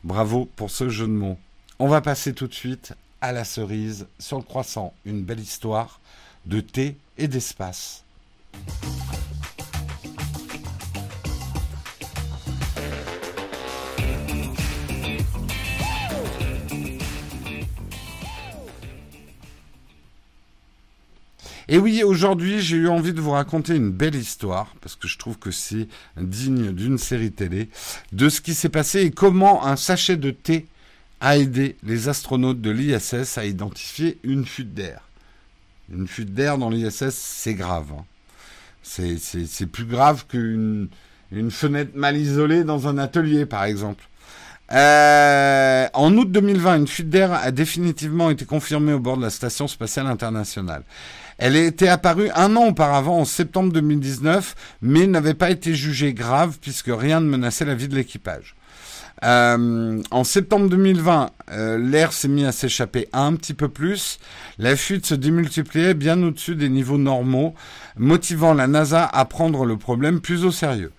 [0.03, 1.39] Bravo pour ce jeu de mots.
[1.79, 4.93] On va passer tout de suite à la cerise sur le croissant.
[5.05, 6.01] Une belle histoire
[6.51, 8.03] de thé et d'espace.
[21.68, 25.18] Et oui, aujourd'hui, j'ai eu envie de vous raconter une belle histoire, parce que je
[25.18, 25.86] trouve que c'est
[26.16, 27.68] digne d'une série télé,
[28.11, 30.66] de ce qui s'est passé et comment un sachet de thé
[31.20, 35.09] a aidé les astronautes de l'ISS à identifier une fuite d'air.
[35.93, 37.93] Une fuite d'air dans l'ISS, c'est grave.
[37.97, 38.05] Hein.
[38.82, 40.88] C'est plus grave qu'une
[41.32, 44.05] une fenêtre mal isolée dans un atelier, par exemple.
[44.72, 49.30] Euh, en août 2020, une fuite d'air a définitivement été confirmée au bord de la
[49.30, 50.84] Station spatiale internationale.
[51.38, 56.59] Elle était apparue un an auparavant, en septembre 2019, mais n'avait pas été jugée grave
[56.61, 58.55] puisque rien ne menaçait la vie de l'équipage.
[59.23, 64.18] Euh, en septembre 2020, euh, l'air s'est mis à s'échapper un petit peu plus.
[64.59, 67.55] La fuite se démultipliait bien au-dessus des niveaux normaux,
[67.97, 70.93] motivant la NASA à prendre le problème plus au sérieux.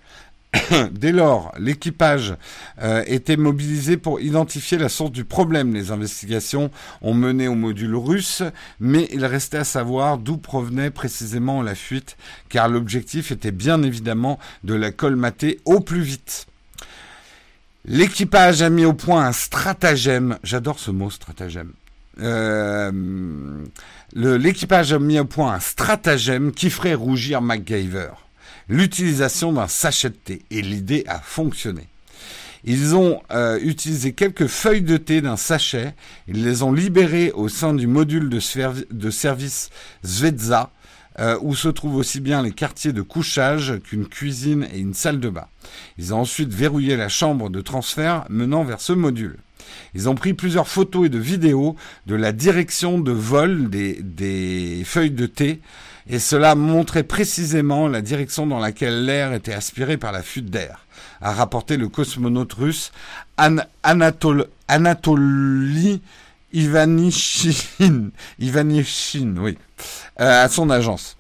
[0.91, 2.35] Dès lors, l'équipage
[2.81, 5.73] euh, était mobilisé pour identifier la source du problème.
[5.73, 8.43] Les investigations ont mené au module russe,
[8.79, 12.17] mais il restait à savoir d'où provenait précisément la fuite,
[12.49, 16.47] car l'objectif était bien évidemment de la colmater au plus vite.
[17.85, 20.37] L'équipage a mis au point un stratagème.
[20.43, 21.73] J'adore ce mot stratagème.
[22.19, 22.91] Euh,
[24.13, 28.11] l'équipage a mis au point un stratagème qui ferait rougir MacGyver.
[28.69, 30.41] L'utilisation d'un sachet de thé.
[30.51, 31.87] Et l'idée a fonctionné.
[32.63, 35.95] Ils ont euh, utilisé quelques feuilles de thé d'un sachet.
[36.27, 39.69] Ils les ont libérées au sein du module de, service
[40.05, 40.69] Zvezda
[41.19, 45.19] euh, où se trouvent aussi bien les quartiers de couchage qu'une cuisine et une salle
[45.19, 45.47] de bain.
[45.97, 49.37] Ils ont ensuite verrouillé la chambre de transfert menant vers ce module.
[49.93, 51.75] Ils ont pris plusieurs photos et de vidéos
[52.07, 55.59] de la direction de vol des, feuilles de thé
[56.07, 60.85] et cela montrait précisément la direction dans laquelle l'air était aspiré par la fuite d'air,
[61.21, 62.91] a rapporté le cosmonaute russe
[63.37, 66.01] Anatol Anatoly
[66.53, 68.11] Ivanishin,
[70.17, 71.17] à son agence.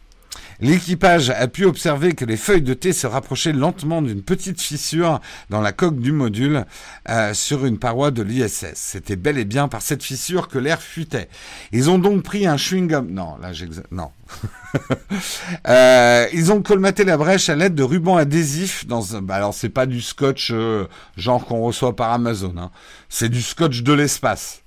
[0.61, 5.19] L'équipage a pu observer que les feuilles de thé se rapprochaient lentement d'une petite fissure
[5.49, 6.65] dans la coque du module
[7.09, 8.73] euh, sur une paroi de l'ISS.
[8.75, 11.29] C'était bel et bien par cette fissure que l'air fuitait.
[11.71, 13.09] Ils ont donc pris un chewing-gum.
[13.09, 13.87] Non, là j'exagère.
[13.89, 14.11] Non.
[15.67, 19.23] euh, ils ont colmaté la brèche à l'aide de rubans adhésifs dans un.
[19.23, 20.87] Bah alors c'est pas du scotch euh,
[21.17, 22.53] genre qu'on reçoit par Amazon.
[22.59, 22.69] Hein.
[23.09, 24.60] C'est du scotch de l'espace.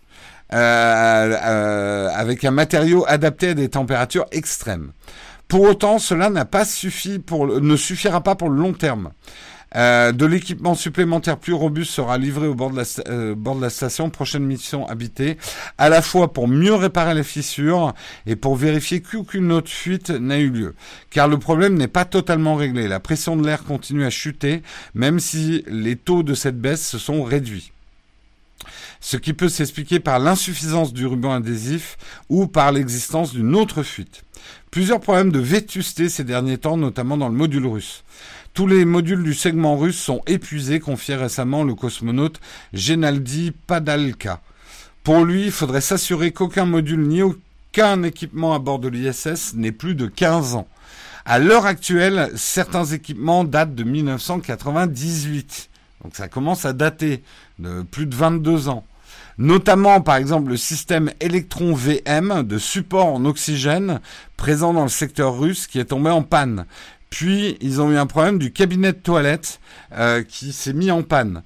[0.52, 4.92] Euh, euh, avec un matériau adapté à des températures extrêmes.
[5.48, 9.10] Pour autant, cela n'a pas suffi pour ne suffira pas pour le long terme.
[9.76, 13.62] Euh, de l'équipement supplémentaire plus robuste sera livré au bord de, la, euh, bord de
[13.62, 15.36] la station, prochaine mission habitée,
[15.78, 17.92] à la fois pour mieux réparer les fissures
[18.26, 20.74] et pour vérifier qu'aucune autre fuite n'a eu lieu.
[21.10, 22.86] Car le problème n'est pas totalement réglé.
[22.86, 24.62] La pression de l'air continue à chuter,
[24.94, 27.73] même si les taux de cette baisse se sont réduits
[29.04, 31.98] ce qui peut s'expliquer par l'insuffisance du ruban adhésif
[32.30, 34.22] ou par l'existence d'une autre fuite.
[34.70, 38.02] Plusieurs problèmes de vétusté ces derniers temps, notamment dans le module russe.
[38.54, 42.40] Tous les modules du segment russe sont épuisés, confiait récemment le cosmonaute
[42.72, 44.40] Genaldi Padalka.
[45.02, 49.70] Pour lui, il faudrait s'assurer qu'aucun module ni aucun équipement à bord de l'ISS n'ait
[49.70, 50.66] plus de 15 ans.
[51.26, 55.68] À l'heure actuelle, certains équipements datent de 1998.
[56.02, 57.22] Donc ça commence à dater
[57.58, 58.82] de plus de 22 ans.
[59.38, 64.00] Notamment, par exemple, le système Electron VM de support en oxygène
[64.36, 66.66] présent dans le secteur russe qui est tombé en panne.
[67.10, 69.60] Puis, ils ont eu un problème du cabinet de toilette
[69.92, 71.42] euh, qui s'est mis en panne.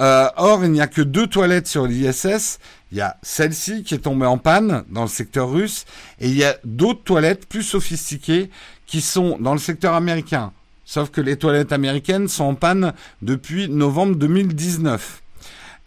[0.00, 2.58] Euh, or, il n'y a que deux toilettes sur l'ISS.
[2.92, 5.84] Il y a celle-ci qui est tombée en panne dans le secteur russe,
[6.20, 8.50] et il y a d'autres toilettes plus sophistiquées
[8.86, 10.52] qui sont dans le secteur américain.
[10.84, 15.23] Sauf que les toilettes américaines sont en panne depuis novembre 2019.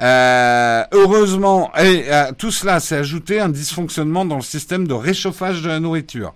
[0.02, 2.06] Euh, heureusement, et
[2.38, 6.34] tout cela s'est ajouté un dysfonctionnement dans le système de réchauffage de la nourriture.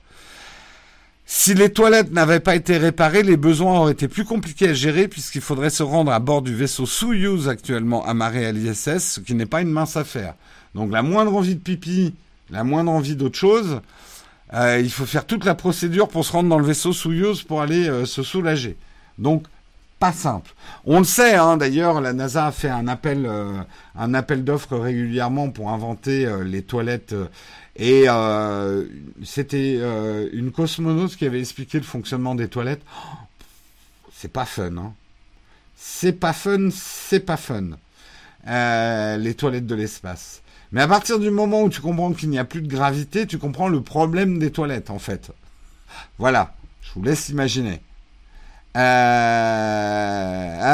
[1.34, 5.07] Si les toilettes n'avaient pas été réparées, les besoins auraient été plus compliqués à gérer
[5.07, 9.34] puisqu'il faudrait se rendre à bord du vaisseau Soyuz actuellement amarré à l'ISS, ce qui
[9.34, 10.36] n'est pas une mince affaire.
[10.76, 12.14] Donc la moindre envie de pipi,
[12.49, 13.80] la moindre envie d'autre chose,
[14.53, 17.62] euh, il faut faire toute la procédure pour se rendre dans le vaisseau Soyuz pour
[17.62, 18.76] aller euh, se soulager.
[19.18, 19.45] Donc
[20.11, 20.51] simple.
[20.85, 23.61] On le sait, hein, d'ailleurs, la NASA a fait un appel, euh,
[23.95, 27.13] appel d'offres régulièrement pour inventer les toilettes
[27.75, 28.85] et euh,
[29.23, 32.83] c'était euh, une cosmonaute qui avait expliqué le fonctionnement des toilettes.
[34.13, 34.93] c'est pas fun, hein.
[35.75, 37.71] C'est pas fun, c'est pas fun.
[38.47, 40.41] Euh, les toilettes de l'espace.
[40.71, 43.39] Mais à partir du moment où tu comprends qu'il n'y a plus de gravité, tu
[43.39, 45.31] comprends le problème des toilettes, en fait.
[46.19, 47.81] Voilà, je vous laisse imaginer.
[48.74, 48.82] Ah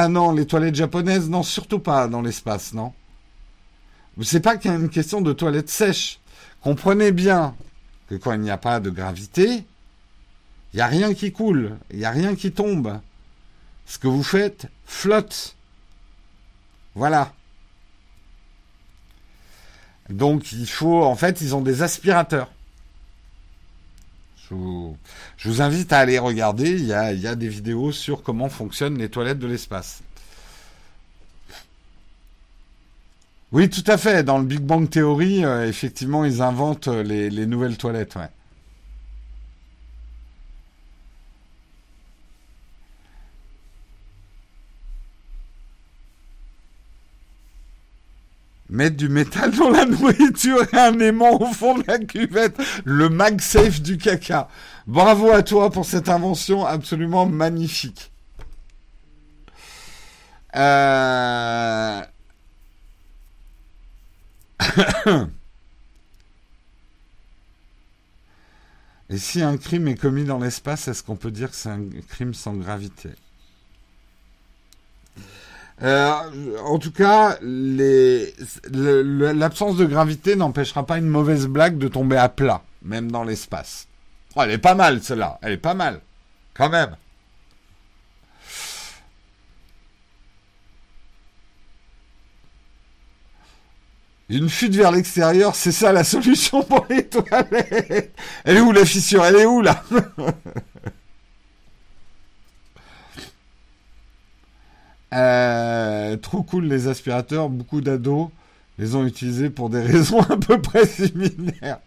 [0.10, 2.94] non, les toilettes japonaises, non, surtout pas dans l'espace, non.
[4.22, 6.20] C'est pas qu'il y a une question de toilettes sèches.
[6.62, 7.56] Comprenez bien
[8.10, 9.64] que quand il n'y a pas de gravité,
[10.74, 13.00] il n'y a rien qui coule, il n'y a rien qui tombe.
[13.86, 15.56] Ce que vous faites flotte.
[16.96, 17.34] Voilà.
[20.10, 22.52] Donc il faut, en fait, ils ont des aspirateurs.
[24.50, 24.56] Je
[25.50, 29.40] vous, invite à aller regarder, il y, a, des vidéos sur comment fonctionnent les toilettes
[29.40, 30.02] de l'espace.
[33.52, 34.24] Oui, tout à fait.
[34.24, 38.18] Dans le Big Bang Theory, euh, effectivement, ils inventent euh, les, les nouvelles toilettes.
[48.70, 52.58] Mettre du métal dans la nourriture et un aimant au fond de la cuvette.
[52.84, 54.50] Le MagSafe du caca.
[54.88, 58.12] Bravo à toi pour cette invention absolument magnifique.
[60.56, 62.02] Euh...
[69.10, 71.86] Et si un crime est commis dans l'espace, est-ce qu'on peut dire que c'est un
[72.10, 73.12] crime sans gravité?
[75.84, 82.30] Euh, en tout cas, l'absence de gravité n'empêchera pas une mauvaise blague de tomber à
[82.30, 83.88] plat, même dans l'espace.
[84.36, 85.40] Oh, elle est pas mal, celle-là.
[85.42, 86.02] Elle est pas mal.
[86.54, 86.96] Quand même.
[94.30, 98.14] Une fuite vers l'extérieur, c'est ça la solution pour les toilettes.
[98.44, 99.24] Elle est où la fissure?
[99.24, 99.82] Elle est où là?
[105.18, 108.30] euh, Trop cool les aspirateurs, beaucoup d'ados
[108.80, 111.80] les ont utilisés pour des raisons à peu près similaires.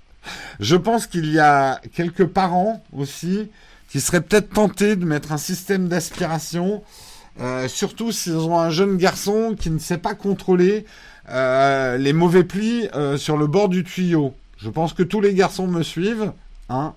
[0.58, 3.48] Je pense qu'il y a quelques parents aussi
[3.88, 6.82] qui seraient peut-être tentés de mettre un système d'aspiration,
[7.40, 10.84] euh, surtout s'ils ont un jeune garçon qui ne sait pas contrôler
[11.28, 14.34] euh, les mauvais plis sur le bord du tuyau.
[14.58, 16.32] Je pense que tous les garçons me suivent.
[16.68, 16.94] Hein.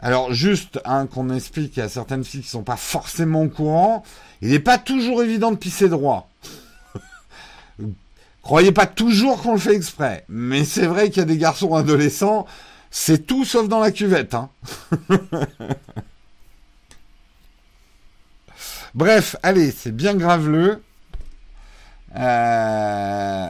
[0.00, 0.80] Alors juste
[1.12, 4.02] qu'on explique à certaines filles qui sont pas forcément au courant,
[4.42, 6.28] il n'est pas toujours évident de pisser droit.
[8.42, 11.76] Croyez pas toujours qu'on le fait exprès, mais c'est vrai qu'il y a des garçons
[11.76, 12.44] adolescents,
[12.90, 14.34] c'est tout sauf dans la cuvette.
[14.34, 14.50] Hein.
[18.94, 20.82] Bref, allez, c'est bien graveleux.
[22.16, 23.48] Euh,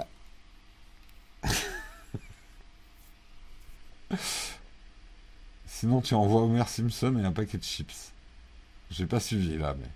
[5.67, 8.13] Sinon, tu envoies Homer Simpson et un paquet de chips
[8.91, 9.89] J'ai pas suivi là, mais.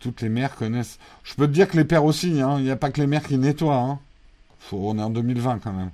[0.00, 0.98] Toutes les mères connaissent.
[1.22, 2.56] Je peux te dire que les pères aussi, hein.
[2.58, 3.98] Il n'y a pas que les mères qui nettoient, hein.
[4.58, 5.90] Faut, on est en 2020 quand même.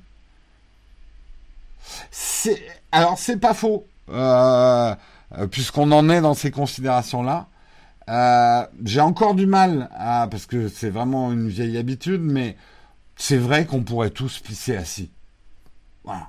[2.10, 2.62] C'est,
[2.92, 4.94] alors c'est pas faux, euh,
[5.38, 7.48] euh, puisqu'on en est dans ces considérations-là.
[8.08, 9.88] Euh, j'ai encore du mal
[10.30, 12.56] parce que c'est vraiment une vieille habitude, mais
[13.16, 15.10] c'est vrai qu'on pourrait tous pisser assis.
[16.04, 16.28] Voilà.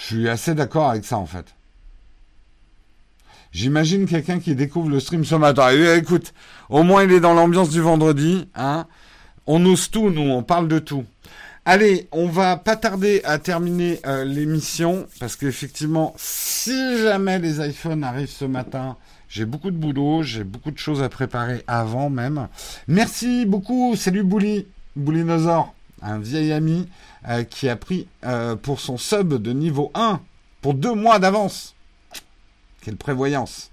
[0.00, 1.44] Je suis assez d'accord avec ça en fait.
[3.52, 5.68] J'imagine quelqu'un qui découvre le stream ce matin.
[5.72, 6.32] Eh, écoute,
[6.68, 8.48] au moins il est dans l'ambiance du vendredi.
[8.54, 8.86] Hein.
[9.46, 11.04] On ose tout, nous, on parle de tout.
[11.66, 18.02] Allez, on va pas tarder à terminer euh, l'émission parce qu'effectivement, si jamais les iPhones
[18.02, 18.96] arrivent ce matin,
[19.28, 22.48] j'ai beaucoup de boulot, j'ai beaucoup de choses à préparer avant même.
[22.88, 24.66] Merci beaucoup, salut Bouli,
[24.96, 26.88] Boulinosaure, un vieil ami
[27.28, 30.20] euh, qui a pris euh, pour son sub de niveau 1
[30.62, 31.74] pour deux mois d'avance.
[32.80, 33.70] Quelle prévoyance.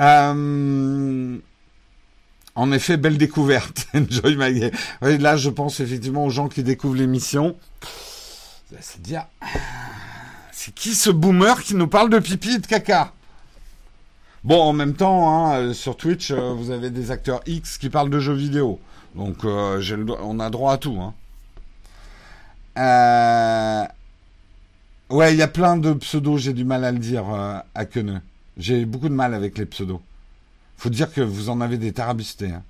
[0.00, 1.38] Euh,
[2.56, 3.86] en effet, belle découverte.
[3.94, 4.72] Enjoy my
[5.20, 7.54] Là, je pense effectivement aux gens qui découvrent l'émission.
[8.80, 9.26] C'est dire,
[10.50, 13.12] c'est qui ce boomer qui nous parle de pipi et de caca?
[14.42, 18.18] Bon, en même temps, hein, sur Twitch, vous avez des acteurs X qui parlent de
[18.18, 18.80] jeux vidéo.
[19.14, 20.98] Donc, on a droit à tout.
[21.00, 21.14] Hein.
[25.10, 27.24] Ouais, il y a plein de pseudos, j'ai du mal à le dire
[27.74, 28.20] à Queneux.
[28.56, 30.00] J'ai beaucoup de mal avec les pseudos.
[30.76, 32.52] Faut dire que vous en avez des tarabistés.
[32.52, 32.62] Hein.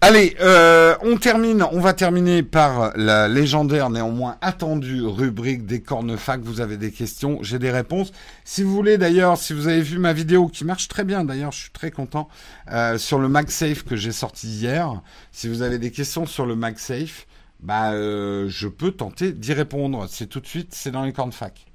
[0.00, 6.40] Allez, euh, on termine, on va terminer par la légendaire, néanmoins attendue rubrique des cornefacs.
[6.42, 8.12] Vous avez des questions, j'ai des réponses.
[8.44, 11.52] Si vous voulez d'ailleurs, si vous avez vu ma vidéo qui marche très bien d'ailleurs,
[11.52, 12.28] je suis très content,
[12.72, 15.00] euh, sur le MagSafe que j'ai sorti hier.
[15.32, 17.26] Si vous avez des questions sur le MagSafe,
[17.62, 20.06] bah, euh, je peux tenter d'y répondre.
[20.08, 21.66] C'est tout de suite, c'est dans les cornefacs.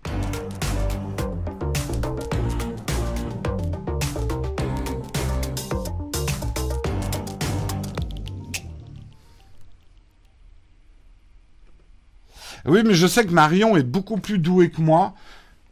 [12.66, 15.14] Oui, mais je sais que Marion est beaucoup plus douée que moi.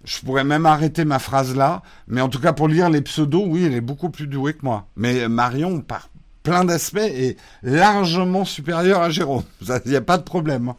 [0.03, 1.82] Je pourrais même arrêter ma phrase là.
[2.07, 4.64] Mais en tout cas, pour lire les pseudos, oui, elle est beaucoup plus douée que
[4.64, 4.88] moi.
[4.95, 6.10] Mais Marion, par
[6.44, 9.44] plein d'aspects, est largement supérieure à Jérôme.
[9.86, 10.74] Il n'y a pas de problème.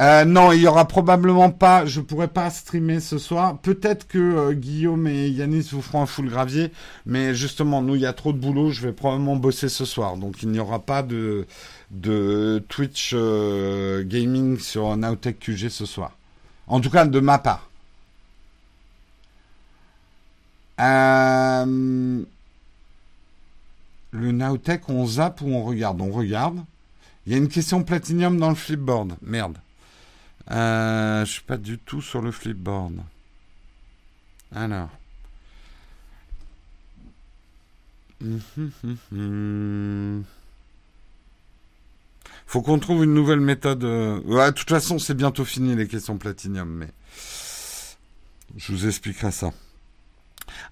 [0.00, 1.86] Euh, non, il y aura probablement pas.
[1.86, 3.58] Je pourrais pas streamer ce soir.
[3.58, 6.72] Peut-être que euh, Guillaume et Yanis vous feront un full gravier,
[7.06, 8.70] mais justement, nous, il y a trop de boulot.
[8.70, 11.46] Je vais probablement bosser ce soir, donc il n'y aura pas de
[11.94, 16.12] de Twitch euh, gaming sur Nowtech QG ce soir.
[16.66, 17.70] En tout cas, de ma part.
[20.80, 22.24] Euh,
[24.10, 26.00] le Nowtech, on zappe ou on regarde?
[26.00, 26.64] On regarde.
[27.26, 29.16] Il y a une question Platinum dans le flipboard.
[29.22, 29.56] Merde.
[30.50, 32.94] Euh, je suis pas du tout sur le flipboard.
[34.54, 34.90] Alors.
[38.20, 40.24] Hum, hum, hum,
[42.46, 43.84] faut qu'on trouve une nouvelle méthode.
[43.84, 46.88] Euh, ouais, de toute façon, c'est bientôt fini les questions Platinum, mais
[48.56, 49.52] je vous expliquerai ça.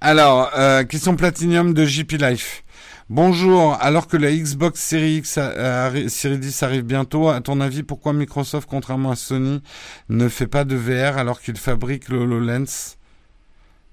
[0.01, 2.63] Alors, euh, question Platinum de JP Life.
[3.09, 5.39] Bonjour, alors que la Xbox Series X,
[6.09, 9.63] Series 10 arrive bientôt, à ton avis, pourquoi Microsoft, contrairement à Sony,
[10.09, 12.97] ne fait pas de VR alors qu'il fabrique le HoloLens?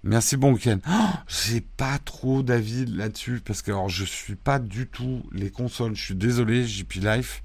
[0.03, 0.79] Merci bon week-end.
[0.89, 5.51] Oh, j'ai pas trop d'avis là-dessus parce que alors je suis pas du tout les
[5.51, 5.95] consoles.
[5.95, 7.43] Je suis désolé, JP Life.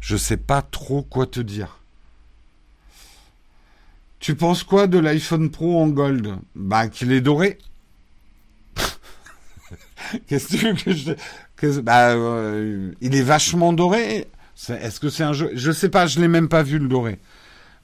[0.00, 1.78] Je sais pas trop quoi te dire.
[4.20, 6.36] Tu penses quoi de l'iPhone Pro en gold?
[6.54, 7.58] Bah qu'il est doré.
[10.26, 11.12] Qu'est-ce que tu veux que je
[11.80, 14.28] bah, euh, il est vachement doré.
[14.68, 15.50] Est-ce que c'est un jeu?
[15.54, 17.18] Je sais pas, je l'ai même pas vu le doré.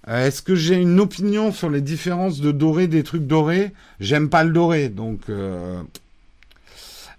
[0.08, 3.72] Euh, est-ce que j'ai une opinion sur les différences de doré des trucs dorés?
[4.00, 5.28] J'aime pas le doré, donc.
[5.28, 5.82] Euh,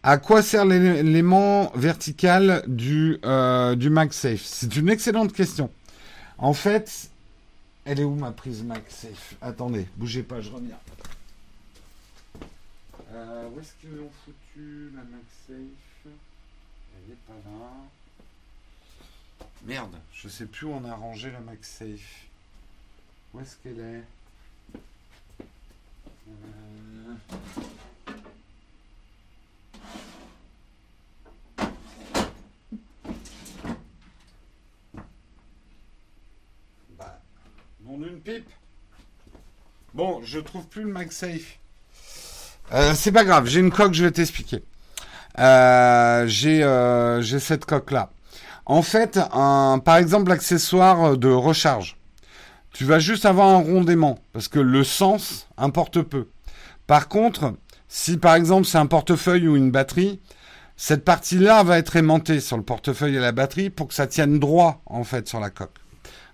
[0.03, 4.41] à quoi sert l'élément vertical du euh, du MagSafe?
[4.43, 5.69] C'est une excellente question.
[6.39, 7.11] En fait,
[7.85, 9.35] elle est où ma prise MagSafe?
[9.43, 10.77] Attendez, bougez pas, je reviens.
[13.11, 16.07] où est-ce qu'ils ont foutu la MagSafe?
[16.07, 17.67] Elle est pas là.
[19.67, 22.30] Merde, je sais plus où on a rangé la MagSafe.
[23.33, 24.03] Où est-ce qu'elle est,
[26.27, 27.13] euh,
[38.23, 38.49] pipe.
[39.93, 41.59] Bon, je trouve plus le MagSafe.
[42.73, 44.63] Euh, c'est pas grave, j'ai une coque, je vais t'expliquer.
[45.39, 48.11] Euh, j'ai euh, j'ai cette coque là.
[48.65, 51.97] En fait, un, par exemple, l'accessoire de recharge.
[52.73, 56.27] Tu vas juste avoir un rond d'aimant parce que le sens importe peu.
[56.88, 57.56] Par contre,
[57.88, 60.19] si par exemple c'est un portefeuille ou une batterie,
[60.77, 64.39] cette partie-là va être aimantée sur le portefeuille et la batterie pour que ça tienne
[64.39, 65.77] droit en fait sur la coque.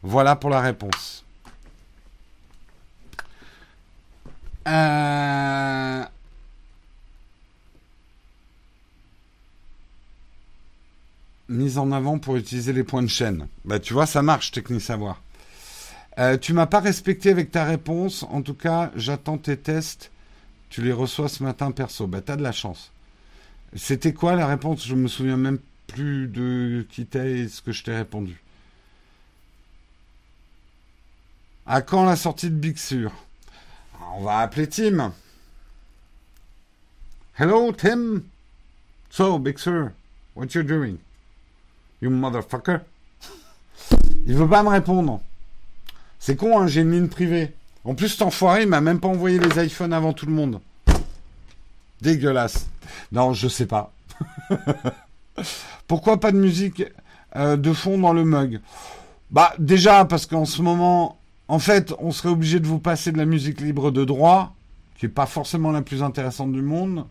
[0.03, 1.26] Voilà pour la réponse.
[4.68, 6.03] Euh...
[11.49, 13.47] Mise en avant pour utiliser les points de chaîne.
[13.64, 15.22] Bah tu vois, ça marche, Technique Savoir.
[16.19, 18.23] Euh, tu m'as pas respecté avec ta réponse.
[18.23, 20.11] En tout cas, j'attends tes tests.
[20.69, 22.07] Tu les reçois ce matin perso.
[22.07, 22.91] Bah t'as de la chance.
[23.76, 24.85] C'était quoi la réponse?
[24.85, 28.41] Je me souviens même plus de qui t'es ce que je t'ai répondu.
[31.65, 33.11] À quand la sortie de Big Sur?
[34.15, 35.14] On va appeler Tim.
[37.38, 38.23] Hello Tim.
[39.10, 39.91] So Big Sur,
[40.35, 40.98] what you doing?
[42.02, 42.80] You motherfucker?
[44.26, 45.22] Il veut pas me répondre.
[46.19, 47.53] C'est con, hein, j'ai une ligne privée.
[47.84, 50.60] En plus, cet enfoiré, il m'a même pas envoyé les iPhones avant tout le monde.
[52.02, 52.68] Dégueulasse.
[53.11, 53.94] Non, je sais pas.
[55.88, 56.84] Pourquoi pas de musique
[57.35, 58.60] euh, de fond dans le mug?
[59.31, 61.18] Bah, déjà, parce qu'en ce moment,
[61.48, 64.53] en fait, on serait obligé de vous passer de la musique libre de droit,
[64.98, 67.06] qui est pas forcément la plus intéressante du monde.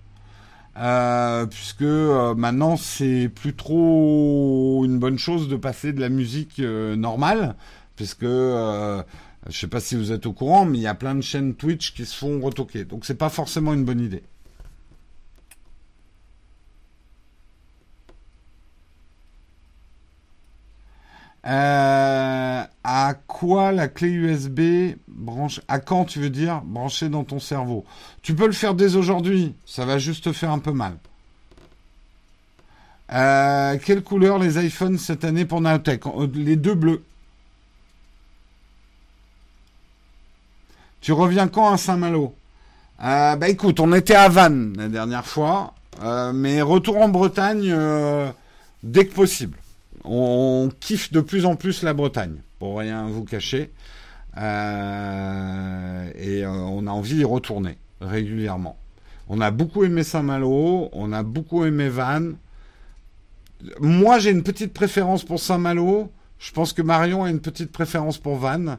[0.79, 6.59] Euh, puisque euh, maintenant c'est plus trop une bonne chose de passer de la musique
[6.59, 7.57] normale,
[7.97, 9.03] puisque je
[9.51, 11.95] sais pas si vous êtes au courant, mais il y a plein de chaînes Twitch
[11.95, 14.23] qui se font retoquer, donc c'est pas forcément une bonne idée.
[21.47, 27.39] Euh, à quoi la clé USB branche À quand tu veux dire brancher dans ton
[27.39, 27.85] cerveau?
[28.23, 29.55] Tu peux le faire dès aujourd'hui.
[29.65, 30.97] Ça va juste te faire un peu mal.
[33.13, 37.05] Euh, quelle couleur les iPhones cette année pour Naotech euh, Les deux bleus.
[41.07, 42.35] Tu reviens quand à Saint-Malo
[43.01, 45.73] euh, Bah écoute, on était à Vannes la dernière fois,
[46.35, 47.73] mais retour en Bretagne
[48.83, 49.57] dès que possible
[50.07, 53.73] on kiffe de plus en plus la Bretagne, pour rien vous cacher.
[54.37, 58.77] Euh, et euh, on a envie d'y retourner régulièrement.
[59.29, 62.37] On a beaucoup aimé Saint-Malo, on a beaucoup aimé Vannes.
[63.81, 66.13] Moi, j'ai une petite préférence pour Saint-Malo.
[66.39, 68.79] Je pense que Marion a une petite préférence pour Vannes.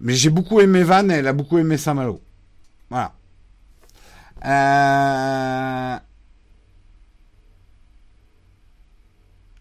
[0.00, 2.20] Mais j'ai beaucoup aimé Vannes et elle a beaucoup aimé Saint-Malo.
[2.90, 3.12] Voilà.
[4.44, 5.98] Euh,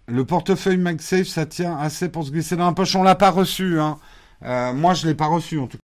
[0.07, 2.95] Le portefeuille MagSafe, ça tient assez pour se glisser dans la poche.
[2.95, 3.79] On l'a pas reçu.
[3.79, 3.97] Hein.
[4.43, 5.82] Euh, moi, je l'ai pas reçu en tout cas.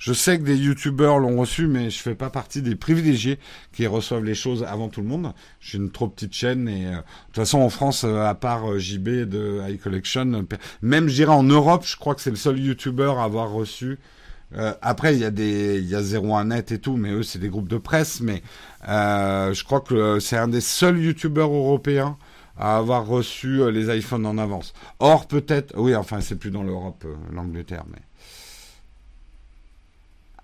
[0.00, 3.38] Je sais que des youtubeurs l'ont reçu, mais je fais pas partie des privilégiés
[3.72, 5.32] qui reçoivent les choses avant tout le monde.
[5.60, 6.96] J'ai une trop petite chaîne et euh, de
[7.26, 10.46] toute façon en France, euh, à part JB de iCollection,
[10.82, 13.98] même je dirais en Europe, je crois que c'est le seul youtubeur à avoir reçu.
[14.82, 17.50] après, il y a des, il y a 01net et tout, mais eux c'est des
[17.50, 18.20] groupes de presse.
[18.20, 18.42] Mais
[18.82, 22.16] je crois que c'est un des seuls youtubeurs européens
[22.60, 24.74] à avoir reçu euh, les iPhones en avance.
[24.98, 27.98] Or, peut-être, oui, enfin, c'est plus dans l'Europe, euh, l'Angleterre, mais.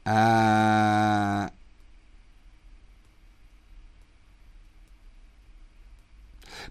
[0.07, 1.47] Euh,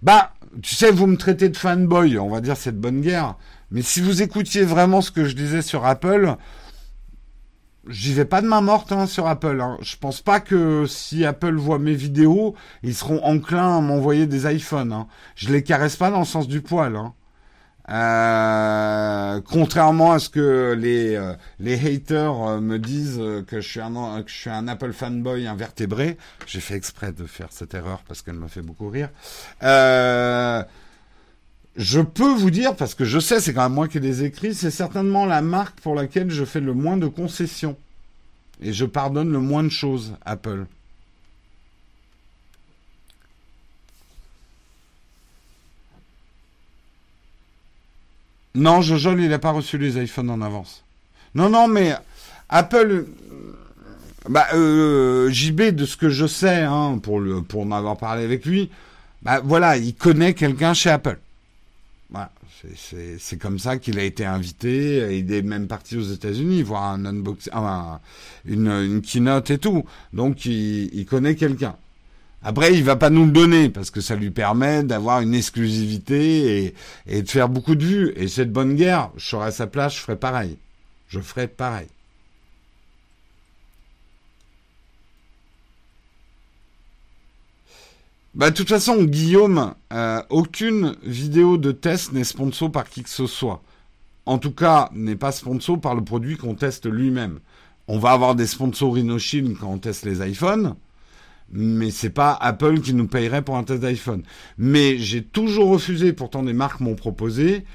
[0.02, 3.36] bah, tu sais, vous me traitez de fanboy, on va dire c'est de bonne guerre.
[3.72, 6.38] Mais si vous écoutiez vraiment ce que je disais sur Apple,
[7.88, 9.62] J'y vais pas de main morte hein, sur Apple.
[9.62, 9.78] Hein.
[9.82, 14.52] Je pense pas que si Apple voit mes vidéos, ils seront enclins à m'envoyer des
[14.52, 14.92] iPhones.
[14.92, 15.08] Hein.
[15.36, 16.96] Je les caresse pas dans le sens du poil.
[16.96, 17.14] Hein.
[17.90, 24.24] Euh, contrairement à ce que les euh, haters euh, me disent que je suis un
[24.24, 26.18] que je suis un Apple fanboy invertébré,
[26.48, 29.10] j'ai fait exprès de faire cette erreur parce qu'elle m'a fait beaucoup rire.
[31.78, 34.56] Je peux vous dire, parce que je sais, c'est quand même moi qui les écrit,
[34.56, 37.76] c'est certainement la marque pour laquelle je fais le moins de concessions.
[38.62, 40.68] Et je pardonne le moins de choses, Apple.
[48.56, 50.84] Non, Jojo, il n'a pas reçu les iPhones en avance.
[51.36, 51.94] Non, non, mais
[52.50, 53.06] Apple,
[54.30, 58.46] bah, euh, JB, de ce que je sais, hein, pour, le, pour m'avoir parlé avec
[58.46, 58.70] lui,
[59.22, 61.20] bah voilà, il connaît quelqu'un chez Apple.
[62.10, 62.32] Voilà,
[62.78, 65.18] c'est comme ça qu'il a été invité.
[65.18, 67.52] Il est même parti aux États-Unis voir un unboxing,
[68.46, 69.84] une, une, keynote et tout.
[70.14, 71.76] Donc il, connaît quelqu'un.
[72.44, 76.76] Après, il va pas nous le donner parce que ça lui permet d'avoir une exclusivité
[77.08, 78.14] et, de faire beaucoup de vues.
[78.16, 79.12] Et cette bonne guerre.
[79.18, 80.58] Je serais à sa place, je ferais pareil.
[81.08, 81.88] Je ferai pareil.
[88.36, 93.10] Bah, de toute façon, Guillaume, euh, aucune vidéo de test n'est sponsor par qui que
[93.10, 93.64] ce soit.
[94.26, 97.40] En tout cas, n'est pas sponsor par le produit qu'on teste lui-même.
[97.88, 100.76] On va avoir des sponsors Rhinoshield quand on teste les iPhones
[101.52, 104.24] mais c'est pas Apple qui nous payerait pour un test d'iPhone.
[104.58, 107.66] Mais j'ai toujours refusé, pourtant des marques m'ont proposé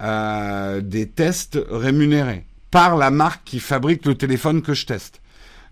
[0.00, 5.20] euh, des tests rémunérés par la marque qui fabrique le téléphone que je teste.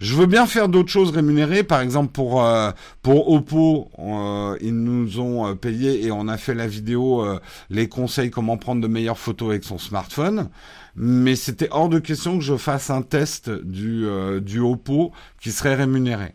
[0.01, 2.71] Je veux bien faire d'autres choses rémunérées, par exemple pour euh,
[3.03, 7.27] pour Oppo, euh, ils nous ont euh, payé et on a fait la vidéo
[7.69, 10.51] les conseils comment prendre de meilleures photos avec son smartphone.
[10.95, 14.07] Mais c'était hors de question que je fasse un test du
[14.41, 16.35] du Oppo qui serait rémunéré.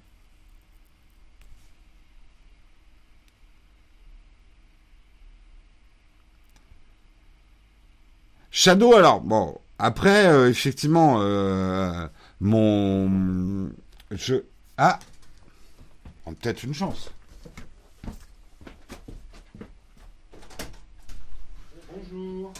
[8.55, 11.19] Shadow, alors bon, après effectivement
[12.39, 13.71] mon.
[14.11, 14.35] Je.
[14.77, 14.99] Ah
[16.25, 17.09] Peut-être une chance.
[21.91, 22.53] Bonjour.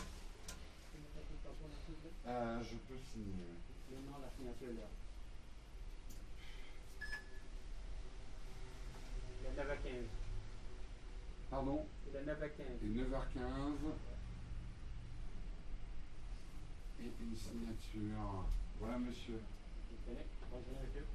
[2.28, 3.34] Euh, je peux signer.
[3.91, 4.90] Non, la signature est là.
[9.41, 10.07] Il est 9h15.
[11.52, 12.64] Pardon Il est 9h15.
[12.84, 13.94] Il est 9h15.
[17.02, 17.36] Et une
[18.80, 19.39] Voilà, monsieur.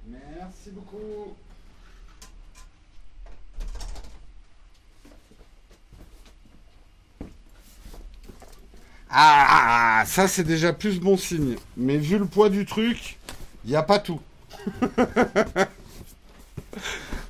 [0.06, 1.36] Merci beaucoup.
[9.10, 11.56] Ah, ça c'est déjà plus bon signe.
[11.76, 13.18] Mais vu le poids du truc,
[13.64, 14.20] il n'y a pas tout.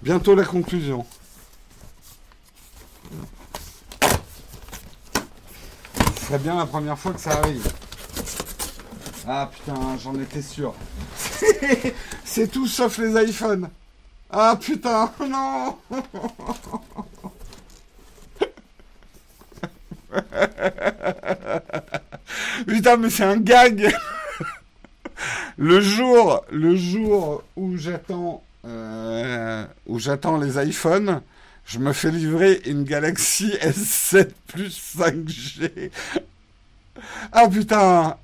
[0.03, 1.07] Bientôt la conclusion.
[6.15, 7.67] Ce serait bien la première fois que ça arrive.
[9.31, 10.75] Ah putain, j'en étais sûr.
[12.25, 13.69] C'est tout sauf les iPhones.
[14.31, 15.77] Ah putain, non
[22.67, 23.95] Putain, mais c'est un gag
[25.59, 31.21] Le jour, le jour où j'attends euh, où j'attends les iPhones,
[31.67, 35.91] je me fais livrer une Galaxy S7 plus 5G.
[37.33, 38.17] Ah putain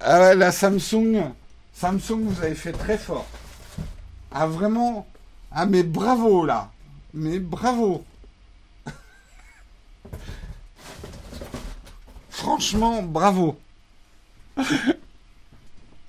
[0.00, 1.32] Ah ouais, la Samsung
[1.72, 3.26] Samsung, vous avez fait très fort.
[4.30, 5.06] Ah, vraiment
[5.50, 6.70] Ah, mais bravo, là
[7.14, 8.04] Mais bravo
[12.30, 13.58] Franchement, bravo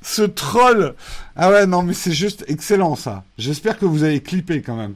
[0.02, 0.96] Ce troll
[1.36, 3.24] Ah ouais, non, mais c'est juste excellent, ça.
[3.38, 4.96] J'espère que vous avez clippé, quand même.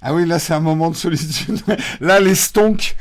[0.00, 1.60] Ah oui, là, c'est un moment de solitude.
[2.00, 2.96] là, les stonks...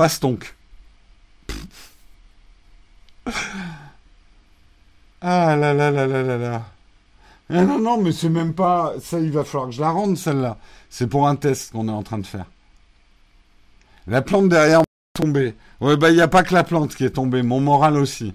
[0.00, 0.56] Pas stonks.
[5.20, 6.62] Ah là là là là là là.
[7.50, 8.94] Ah non, non, mais c'est même pas.
[9.02, 10.56] Ça, il va falloir que je la rende, celle-là.
[10.88, 12.46] C'est pour un test qu'on est en train de faire.
[14.06, 15.54] La plante derrière est tombée.
[15.82, 18.32] Ouais, bah, il n'y a pas que la plante qui est tombée, mon moral aussi.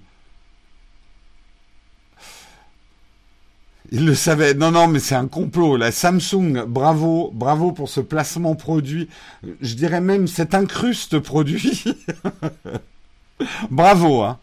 [3.91, 4.53] Il le savait.
[4.53, 5.77] Non, non, mais c'est un complot.
[5.77, 9.09] La Samsung, bravo, bravo pour ce placement produit.
[9.61, 11.83] Je dirais même cet incruste produit.
[13.69, 14.39] bravo, hein.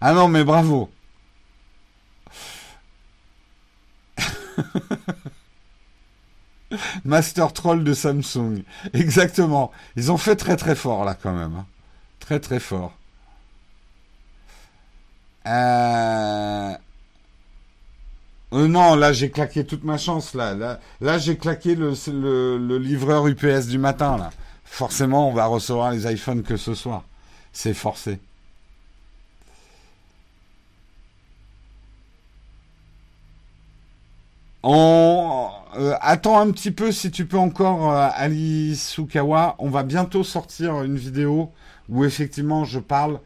[0.00, 0.90] Ah non, mais bravo.
[7.04, 8.62] Master Troll de Samsung.
[8.92, 9.70] Exactement.
[9.96, 11.54] Ils ont fait très très fort là quand même.
[11.54, 11.66] Hein.
[12.20, 12.96] Très très fort.
[15.46, 16.72] Euh,
[18.52, 18.68] euh...
[18.68, 20.78] non, là j'ai claqué toute ma chance là.
[21.00, 24.30] Là, j'ai claqué le, livreur UPS du matin là.
[24.64, 27.04] Forcément, on va recevoir les iPhones que ce soir.
[27.52, 28.18] C'est forcé.
[34.62, 39.56] On euh, attend un petit peu si tu peux encore euh, Ali Sukawa.
[39.58, 41.50] On va bientôt sortir une vidéo
[41.88, 43.20] où effectivement je parle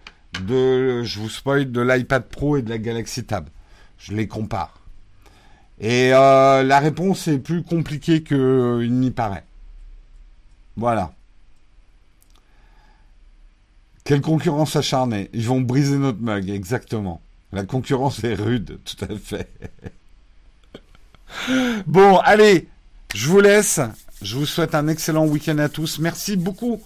[0.46, 3.48] de, je vous spoil, de l'iPad Pro et de la Galaxy Tab.
[3.98, 4.85] Je les compare.
[5.80, 9.44] Et euh, la réponse est plus compliquée qu'il n'y paraît.
[10.76, 11.12] Voilà.
[14.04, 15.30] Quelle concurrence acharnée.
[15.32, 17.20] Ils vont briser notre mug, exactement.
[17.52, 19.50] La concurrence est rude, tout à fait.
[21.86, 22.68] Bon, allez,
[23.14, 23.80] je vous laisse.
[24.22, 25.98] Je vous souhaite un excellent week-end à tous.
[25.98, 26.80] Merci beaucoup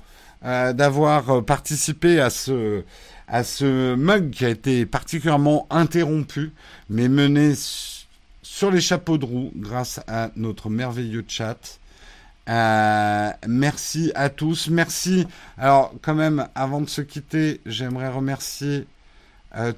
[0.45, 2.83] euh, d'avoir euh, participé à ce
[3.29, 6.51] à ce mug qui a été particulièrement interrompu,
[6.89, 7.90] mais mené sur
[8.69, 11.79] les chapeaux de roue grâce à notre merveilleux chat.
[12.49, 14.69] Euh, merci à tous.
[14.69, 15.27] Merci.
[15.57, 18.87] Alors, quand même, avant de se quitter, j'aimerais remercier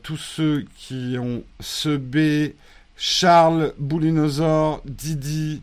[0.02, 2.56] tous ceux qui ont sebé,
[2.96, 5.62] Charles, Boulinosaur, Didi,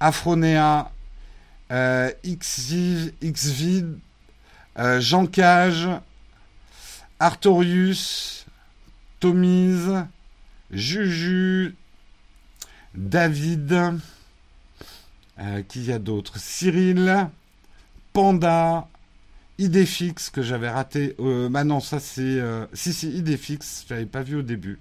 [0.00, 0.90] Afronéa,
[1.70, 3.98] euh, Xvid,
[4.78, 5.88] euh, Jean Cage,
[7.20, 8.46] Artorius,
[9.20, 10.04] Tomise,
[10.70, 11.76] Juju,
[12.94, 13.72] David,
[15.38, 17.28] euh, qui y a d'autres Cyril,
[18.12, 18.88] Panda,
[19.58, 21.14] Idéfix que j'avais raté.
[21.20, 22.22] Euh, bah non, ça c'est.
[22.22, 24.78] Euh, si, si, Idéfix, je l'avais pas vu au début.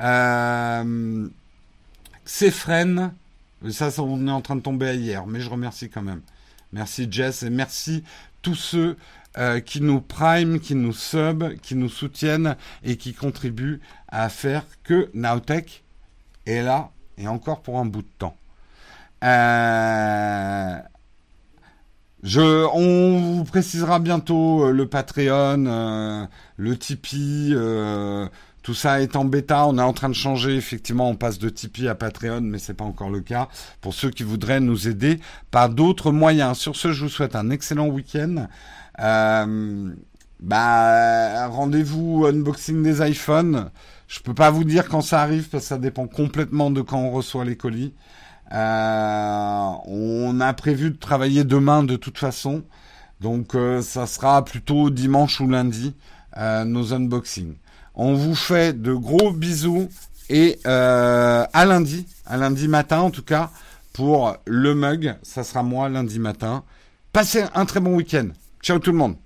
[0.00, 1.28] Euh,
[2.24, 2.50] ça,
[3.90, 6.20] ça, on est en train de tomber à hier, mais je remercie quand même.
[6.72, 8.02] Merci Jess et merci
[8.40, 8.96] tous ceux
[9.38, 14.64] euh, qui nous prime, qui nous sub, qui nous soutiennent et qui contribuent à faire
[14.84, 15.84] que Naotech
[16.46, 16.90] est là
[17.22, 18.36] et encore pour un bout de temps.
[19.24, 20.78] Euh,
[22.74, 26.24] on vous précisera bientôt euh, le Patreon, euh,
[26.56, 27.54] le Tipeee,
[28.62, 29.66] tout ça est en bêta.
[29.66, 30.54] On est en train de changer.
[30.56, 33.48] Effectivement, on passe de Tipeee à Patreon, mais c'est pas encore le cas.
[33.80, 35.18] Pour ceux qui voudraient nous aider
[35.50, 36.58] par d'autres moyens.
[36.58, 38.46] Sur ce, je vous souhaite un excellent week-end.
[40.40, 43.70] bah, rendez-vous unboxing des iPhones.
[44.12, 46.98] Je peux pas vous dire quand ça arrive parce que ça dépend complètement de quand
[46.98, 47.94] on reçoit les colis.
[48.52, 52.62] Euh, on a prévu de travailler demain de toute façon.
[53.22, 55.94] Donc euh, ça sera plutôt dimanche ou lundi
[56.36, 57.54] euh, nos unboxings.
[57.94, 59.88] On vous fait de gros bisous
[60.28, 63.48] et à lundi, à lundi matin en tout cas
[63.94, 65.16] pour le mug.
[65.22, 66.64] Ça sera moi lundi matin.
[67.14, 68.28] Passez un très bon week-end.
[68.60, 69.16] Ciao tout le monde.